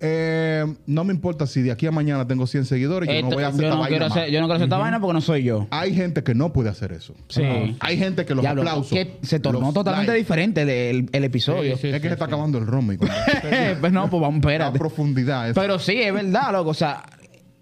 [0.00, 3.44] eh, no me importa si de aquí a mañana tengo 100 seguidores, yo no voy
[3.44, 4.16] a hacer yo, esta no vaina quiero más".
[4.18, 5.66] hacer, yo no quiero hacer esta vaina porque no soy yo.
[5.70, 7.14] Hay gente que no puede hacer eso.
[7.28, 7.42] Sí.
[7.80, 8.90] Hay gente que los Diablo, aplausos.
[8.92, 11.76] que se tornó totalmente likes, diferente el, el episodio.
[11.76, 11.88] Sí, sí.
[11.88, 12.88] Es que se está acabando el rom.
[13.80, 14.78] pues no, pues vamos, A espérate.
[14.78, 15.48] profundidad.
[15.50, 16.70] es- Pero sí, es verdad, loco.
[16.70, 17.04] O sea,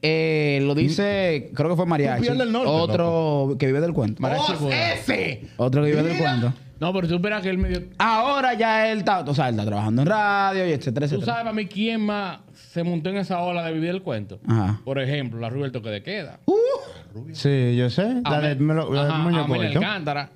[0.02, 2.26] eh, lo dice, creo que fue Mariachi.
[2.30, 4.22] norte, Otro que vive del cuento.
[4.26, 5.42] ¡Oh, ese!
[5.58, 6.54] Otro que vive del cuento.
[6.80, 7.82] No, pero tú esperas que él medio.
[7.98, 11.26] Ahora ya él está, o sea, él está trabajando en radio y etcétera, Tú etcétera.
[11.26, 14.40] sabes para mí quién más se montó en esa ola de vivir el cuento.
[14.48, 14.80] Ajá.
[14.84, 16.40] Por ejemplo, la Rubia el toque de queda.
[17.32, 18.22] Sí, yo sé.
[18.24, 19.62] La de, Amel- me lo- Ajá, corto.
[19.62, 20.30] Alcántara.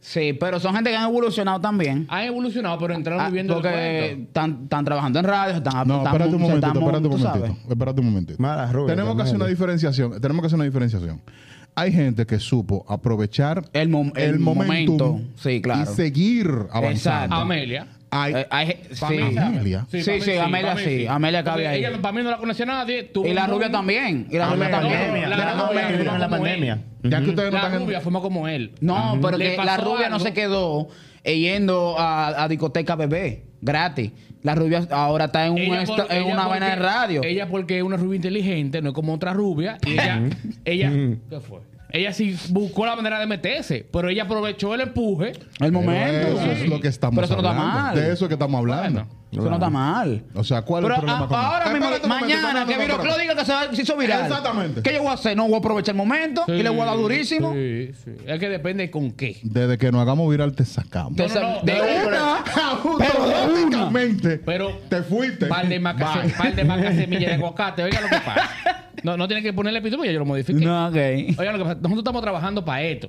[0.00, 2.06] Sí, pero son gente que han evolucionado también.
[2.10, 4.22] Han evolucionado, pero entraron Ah, viviendo el porque cuento.
[4.28, 7.40] están, están trabajando en radio, están No, están- espérate un momentito, espérate un tú sabes.
[7.40, 7.72] momentito.
[7.72, 8.86] Espérate un momentito.
[8.86, 10.20] Tenemos que hacer una diferenciación.
[10.20, 11.22] Tenemos que hacer una diferenciación.
[11.76, 15.20] Hay gente que supo aprovechar El mom- el momentum momento.
[15.36, 15.82] Sí, claro.
[15.90, 16.90] y seguir avanzando.
[16.90, 17.34] Exacto.
[17.36, 17.86] Amelia.
[18.16, 19.04] Hay, Eh, hay- sí.
[19.04, 19.86] Amelia.
[19.90, 21.06] Sí, Amelia sí.
[21.08, 21.84] Amelia cabe Porque ahí.
[21.84, 23.02] Ella para mí no la conocía nadie.
[23.02, 24.28] tuvo Y la rubia también.
[24.30, 25.00] Y la Ah, rubia la también.
[25.00, 25.28] pandemia.
[26.18, 26.78] La pandemia.
[27.02, 28.72] ya que ustedes no La rubia como él.
[28.80, 30.88] No, pero que la rubia no se quedó
[31.24, 34.12] yendo a, a discoteca bebé, gratis.
[34.42, 37.22] La rubia ahora está en, un Ella esta- por- en una vaina de radio.
[37.24, 39.78] Ella porque es una rubia inteligente, no es como otra rubia.
[39.86, 40.22] Y ella,
[40.64, 40.90] ella,
[41.30, 41.60] ¿qué fue?
[41.96, 45.30] Ella sí buscó la manera de meterse, pero ella aprovechó el empuje.
[45.60, 46.28] el momento.
[46.36, 47.80] Pero Eso es lo que estamos Pero eso no está hablando.
[47.82, 47.94] mal.
[47.94, 49.04] De eso es que estamos hablando.
[49.04, 49.24] Bueno.
[49.30, 50.24] Eso no está mal.
[50.34, 51.72] O sea, ¿cuál Pero es el problema a- con ahora eso?
[51.72, 54.22] mismo, momento, mañana, que Viroclo diga que se, va- se hizo viral.
[54.22, 54.82] Exactamente.
[54.82, 55.36] ¿Qué yo voy a hacer?
[55.36, 57.52] No voy a aprovechar el momento y le voy a dar durísimo.
[57.52, 58.10] Sí, sí.
[58.26, 59.38] Es que depende con qué.
[59.44, 61.14] Desde que nos hagamos viral te sacamos.
[61.16, 61.62] De, No, no, no.
[61.62, 62.44] de Pero- una.
[62.98, 63.38] Pero de una.
[63.44, 65.46] Automáticamente Pero te fuiste.
[65.46, 67.82] par de macas, par de macas semillas de aguacate.
[67.84, 68.50] Oiga lo que pasa.
[69.04, 70.64] No, no tiene que ponerle episodio porque ya yo lo modifiqué.
[70.64, 70.94] No, ok.
[71.38, 71.74] Oiga lo que pasa.
[71.76, 73.08] Nosotros estamos trabajando para esto.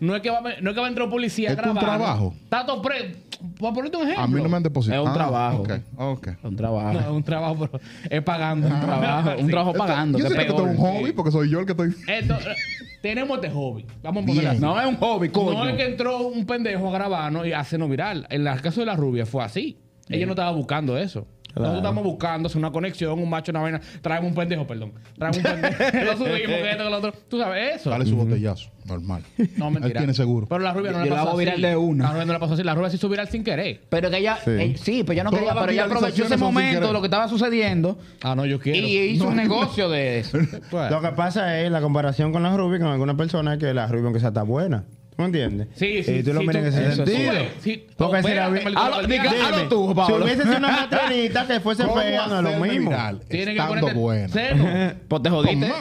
[0.00, 1.62] No es que va, a- no es que va a entrar un policía Es a
[1.62, 1.84] un grabar.
[1.84, 2.34] trabajo.
[2.42, 3.16] Está todo pre...
[3.60, 4.24] Para ponerte un ejemplo.
[4.24, 5.02] A mí no me han depositado.
[5.02, 5.58] Es un Ah, trabajo.
[5.62, 6.28] Ok, ok.
[6.44, 6.92] Un trabajo.
[6.94, 7.80] No, es un trabajo, pero
[8.10, 8.66] es pagando.
[8.68, 9.30] Un trabajo.
[9.38, 10.18] Un trabajo pagando.
[10.18, 10.68] Yo que sé que esto peor.
[10.70, 11.94] es un hobby porque soy yo el que estoy.
[12.08, 12.54] Esto, eh,
[13.02, 13.84] tenemos este hobby.
[14.02, 14.60] Vamos a ponerlo así.
[14.60, 15.52] No es un hobby, coño.
[15.58, 18.26] No es que entró un pendejo a grabarnos y a hacernos viral.
[18.30, 19.78] En el caso de la rubia fue así.
[20.08, 21.26] Ella no estaba buscando eso.
[21.54, 23.80] Nosotros estamos buscando hacer una conexión, un macho, una vaina.
[24.02, 24.92] Traemos un pendejo, perdón.
[25.16, 25.74] Traemos un pendejo.
[26.04, 27.12] lo subimos, que esto, que lo otro.
[27.28, 27.90] Tú sabes eso.
[27.90, 28.70] Dale su botellazo.
[28.84, 29.22] Normal.
[29.56, 29.86] No, mentira.
[29.92, 30.46] Él tiene seguro.
[30.46, 31.62] Pero la rubia no Yo le la pasó hago viral así.
[31.62, 32.04] de una.
[32.04, 32.62] La rubia no le pasó así.
[32.64, 33.80] La rubia se hizo viral sin querer.
[33.88, 34.50] Pero que ella, Sí.
[34.50, 36.54] eh, sí, pero yo no Todas quería, las pero ella aprovechó ese viralizaciones son sin
[36.54, 36.86] momento querer.
[36.88, 38.86] de lo que estaba sucediendo Ah, no, yo quiero.
[38.86, 40.38] y hizo un negocio de eso.
[40.70, 43.86] Pues, Lo que pasa es la comparación con la rubia con algunas personas que la
[43.86, 44.84] rubia aunque sea está buena.
[45.16, 45.68] ¿Tú me entiendes?
[45.76, 47.32] Sí, sí, Y tú lo sí, miras en ese sentido.
[47.60, 47.86] Sí.
[47.96, 50.24] Porque si la Espérate, vi- me Hazlo- lo- diga- diga- hazlo tú, Si Pablo.
[50.24, 52.90] hubiese sido una matrenita que fuese ¿Cómo fea, no es lo mismo.
[52.90, 54.28] viral Tiene que ponerte buena?
[54.28, 54.64] seno.
[55.08, 55.72] Pues te jodiste.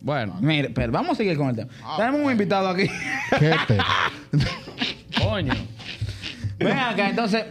[0.00, 1.70] Bueno, Mire, pero vamos a seguir con el tema.
[1.96, 2.88] Tenemos un invitado aquí.
[3.38, 3.78] ¿Qué te?
[5.22, 5.54] coño.
[6.58, 7.44] Ven acá, entonces,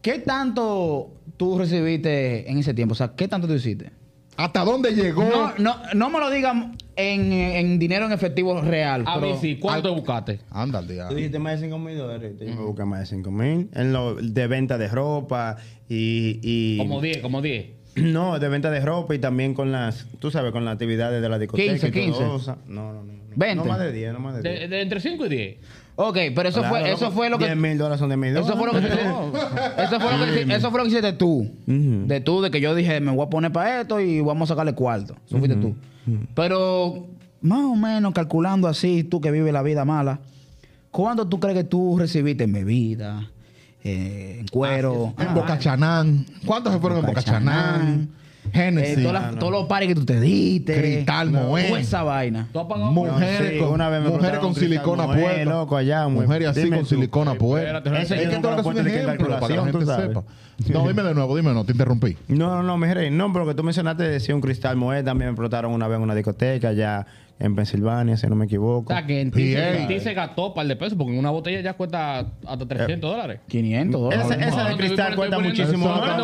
[0.00, 2.92] ¿qué tanto tú recibiste en ese tiempo?
[2.92, 3.90] O sea, ¿qué tanto tú hiciste?
[4.36, 5.24] ¿Hasta dónde llegó?
[5.24, 9.04] No, no, no me lo digan en, en dinero en efectivo real.
[9.06, 9.58] A pero- mí sí.
[9.58, 10.40] ¿Cuánto te buscaste?
[10.50, 12.34] Anda al Tú dijiste más de 5 mil dólares.
[12.40, 13.68] Yo me busqué más de 5 mil.
[13.74, 15.56] En lo de venta de ropa
[15.88, 16.40] y.
[16.42, 17.66] y Como 10, como 10.
[17.94, 20.06] No, de venta de ropa y también con las.
[20.18, 21.72] Tú sabes, con las actividades de la discoteca.
[21.72, 22.02] 15, y todo
[22.36, 22.42] 15.
[22.42, 22.58] eso.
[22.66, 23.12] No, no, no.
[23.12, 23.22] no.
[23.36, 23.54] 20.
[23.56, 24.60] No más de 10, no más de 10.
[24.60, 25.56] De, de entre 5 y 10.
[25.94, 27.44] Ok, pero eso Claro, fue, eso fue lo que.
[27.44, 29.32] 10 mil dólares son de mil Eso fue lo que No.
[29.78, 31.50] eso fue lo que eso fue lo que hiciste tú.
[31.66, 34.54] De tú, de que yo dije, me voy a poner para esto y vamos a
[34.54, 35.14] sacarle cuarto.
[35.26, 35.74] Eso fuiste tú.
[36.34, 37.06] Pero
[37.40, 40.20] más o menos calculando así, tú que vives la vida mala,
[40.90, 43.28] ¿cuánto tú crees que tú recibiste en bebida,
[43.84, 45.12] eh, en cuero?
[45.18, 46.24] En Ah, Boca Chanán.
[46.46, 47.54] ¿Cuántos se fueron en Boca Boca Chanán?
[47.80, 48.08] Chanán.
[48.52, 48.98] Genesis.
[48.98, 50.74] eh, todas las- todos los pares que tú te diste.
[50.80, 51.68] Cristal Moé.
[51.68, 52.48] Toda esa vaina.
[52.52, 55.44] Mujeres sí, con, una vez me mujeres con silicona puesta.
[55.44, 56.86] loco, allá, mujeres así con tú.
[56.86, 57.78] silicona puesta.
[57.78, 60.22] Espérate, Es que lo eres un ejemplo para que la gente sepa.
[60.68, 62.16] No, dime de nuevo, dime, no te interrumpí.
[62.28, 63.10] No, no, no, mi rey.
[63.10, 65.04] No, pero que tú mencionaste decía un cristal Moed.
[65.04, 67.06] También me explotaron una vez en una discoteca allá
[67.42, 68.92] en Pensilvania, si no me O equivoco.
[68.92, 69.70] sea, que en ti, PA.
[69.78, 72.66] en ti se gastó un par de pesos porque en una botella ya cuesta hasta
[72.68, 73.40] 300 dólares.
[73.48, 74.26] 500 dólares.
[74.46, 76.18] Esa, de cristal cuesta muchísimo más.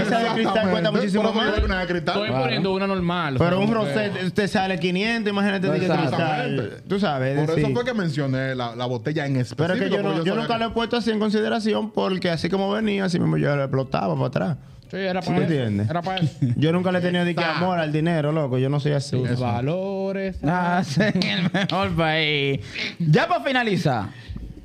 [0.00, 1.54] Esa de cristal cuesta muchísimo más.
[1.58, 3.36] Estoy poniendo una normal.
[3.36, 6.82] o Pero un rosé te sale 500, imagínate de cristal.
[6.88, 9.62] Tú sabes, Por eso fue que mencioné la, la botella en específico.
[9.62, 12.30] Pero es que yo, no- yo nunca que- lo he puesto así en consideración porque
[12.30, 14.56] así como venía, así mismo yo le explotaba para atrás.
[14.90, 15.54] Sí, era ¿Sí para me eso.
[15.54, 15.90] entiendes?
[15.90, 16.36] Era para eso.
[16.56, 18.58] Yo nunca le he tenido de que amor al dinero, loco.
[18.58, 19.16] Yo no soy así.
[19.22, 20.42] Tus valores.
[20.44, 22.60] Hacen el mejor país.
[22.98, 24.06] Ya para finalizar,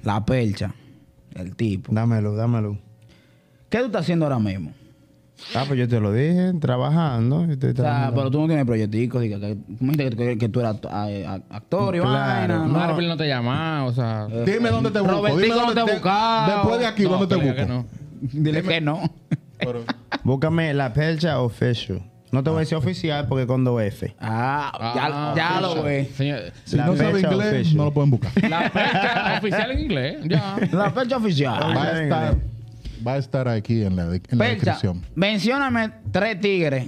[0.03, 0.73] la percha,
[1.35, 1.93] el tipo.
[1.93, 2.77] Dámelo, dámelo.
[3.69, 4.71] ¿Qué tú estás haciendo ahora mismo?
[5.55, 7.43] Ah, pues yo te lo dije, trabajando.
[7.51, 9.21] Estoy O sea, pero tú no tienes proyecticos.
[9.21, 12.13] diga, que, dijiste que, que tú eras act- a- a- actor y Claro.
[12.13, 12.57] vaina.
[12.59, 12.67] ¿no?
[12.67, 14.27] Marvel no te llama, o sea.
[14.45, 15.35] Dime dónde te busco.
[15.37, 16.51] Dime no dónde te ha buscado.
[16.55, 17.73] Después de aquí, No, ¿dónde te que que busco?
[17.73, 17.85] no.
[18.21, 19.01] Dile que no.
[19.57, 19.83] Pero-
[20.23, 22.01] Búscame la percha official.
[22.31, 24.15] No te voy a decir oficial porque con dos F.
[24.19, 26.07] Ah, ya, Ah, ya lo oficial.
[26.15, 27.77] Señor, Si La no sabe fecha inglés, official.
[27.77, 28.31] no lo pueden buscar.
[28.49, 30.55] La fecha oficial en inglés, ya.
[30.71, 31.61] La percha oficial.
[31.77, 32.37] Va a estar,
[33.05, 35.01] va a estar aquí en la, en la Percha, descripción.
[35.13, 36.87] mencióname tres tigres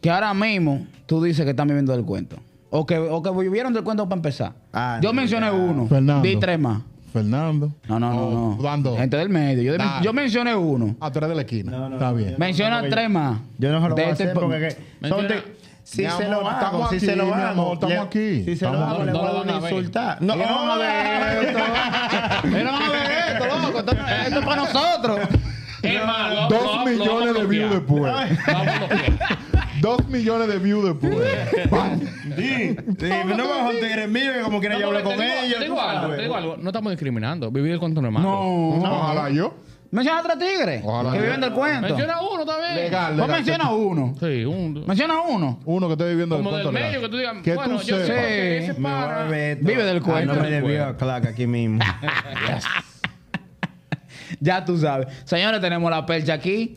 [0.00, 2.36] que ahora mismo tú dices que están viviendo del cuento.
[2.70, 4.54] O que, o que vivieron del cuento para empezar.
[4.72, 5.52] Ah, Yo no, mencioné ya.
[5.52, 5.86] uno.
[5.86, 6.22] Fernando.
[6.26, 6.82] Di tres más.
[7.12, 7.72] Fernando.
[7.88, 8.62] No, no, no, Oh, no.
[8.62, 8.96] Dando.
[8.96, 9.76] Gente del medio.
[9.76, 10.96] Yo, yo mencioné uno.
[11.00, 11.72] Ah, tú eres de la esquina.
[11.72, 12.34] No, no, Está bien.
[12.38, 13.38] Menciona no, tres más.
[13.58, 14.76] Yo no se lo De voy a este hacer po- porque
[15.82, 18.44] si se lo hago, estamos si aquí, se lo hago, estamos aquí.
[18.44, 20.22] Si se lo hago, le voy a dar a una insultar.
[20.22, 21.58] No, no van a ver esto.
[21.58, 23.78] No van a ver esto, loco.
[23.80, 23.92] Esto,
[24.38, 25.20] es para nosotros.
[25.82, 28.12] Es más, lo- Dos lo- lo millones vamos a de views después.
[29.80, 29.82] A.
[29.82, 31.28] Dos millones de views después.
[31.70, 32.00] Pam.
[32.36, 32.76] Sí,
[33.26, 35.58] no me vas a tigre mío que como quiera yo porque con te digo- ellos.
[35.58, 36.16] Te digo algo, sabes.
[36.16, 36.56] te digo algo.
[36.58, 37.50] No estamos discriminando.
[37.50, 38.28] Vivir el cuento no es malo.
[38.28, 38.68] No.
[38.94, 39.54] Ojalá yo.
[39.92, 41.22] Menciona tres tigres Ojalá que yo.
[41.24, 41.88] viven del cuento.
[41.88, 42.74] Menciona uno también.
[42.76, 43.36] Legal, Vos legal.
[43.42, 44.14] menciona uno.
[44.20, 44.84] Sí, un.
[44.86, 45.58] Menciona uno.
[45.64, 47.02] Uno que esté viviendo Como del del cuento medio legal.
[47.02, 47.36] que tú digas.
[47.42, 48.24] Que bueno, tú yo sé sepas.
[48.24, 49.66] que ese Me voy a pana- beber esto.
[49.68, 50.34] Vive del Ah, cuento.
[50.34, 51.80] No me debió a clac aquí mismo.
[54.38, 55.08] Ya tú sabes.
[55.24, 56.74] Señores, tenemos la percha aquí.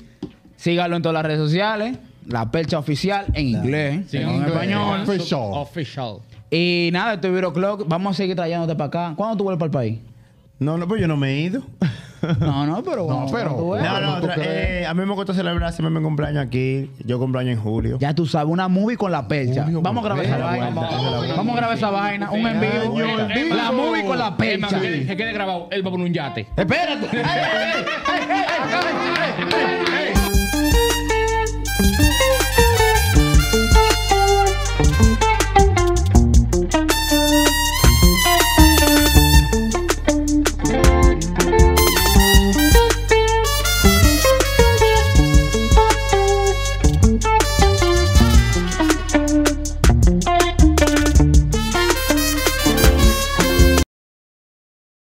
[0.56, 1.98] Síganlo en todas las redes sociales.
[2.28, 5.02] La percha oficial en inglés, Sí, en español.
[5.02, 5.42] Official.
[5.54, 6.16] Official.
[6.50, 7.88] Y nada, este Viro Clock.
[7.88, 9.14] Vamos a seguir trayéndote para acá.
[9.16, 10.00] ¿Cuándo tú vuelves para el país?
[10.60, 11.64] No, no, pues yo no me he ido.
[12.40, 13.06] No, no, pero.
[13.08, 13.76] No, pero-.
[13.82, 16.90] No, no, eh, a mí me gusta celebrar siempre mi cumpleaños aquí.
[17.06, 17.98] Yo cumpleaños en julio.
[18.00, 19.64] Ya tú sabes, una movie con la percha.
[19.64, 20.70] Julio Vamos a grabar esa vaina.
[20.70, 22.32] Vamos a grabar esa vaina.
[22.32, 22.98] Un en vivo.
[22.98, 23.56] Año en vivo.
[23.56, 24.80] La movie con la percha.
[24.80, 25.68] que quede grabado.
[25.72, 26.48] Él va por un yate.
[26.56, 27.08] Espérate.
[31.76, 32.43] Thank you.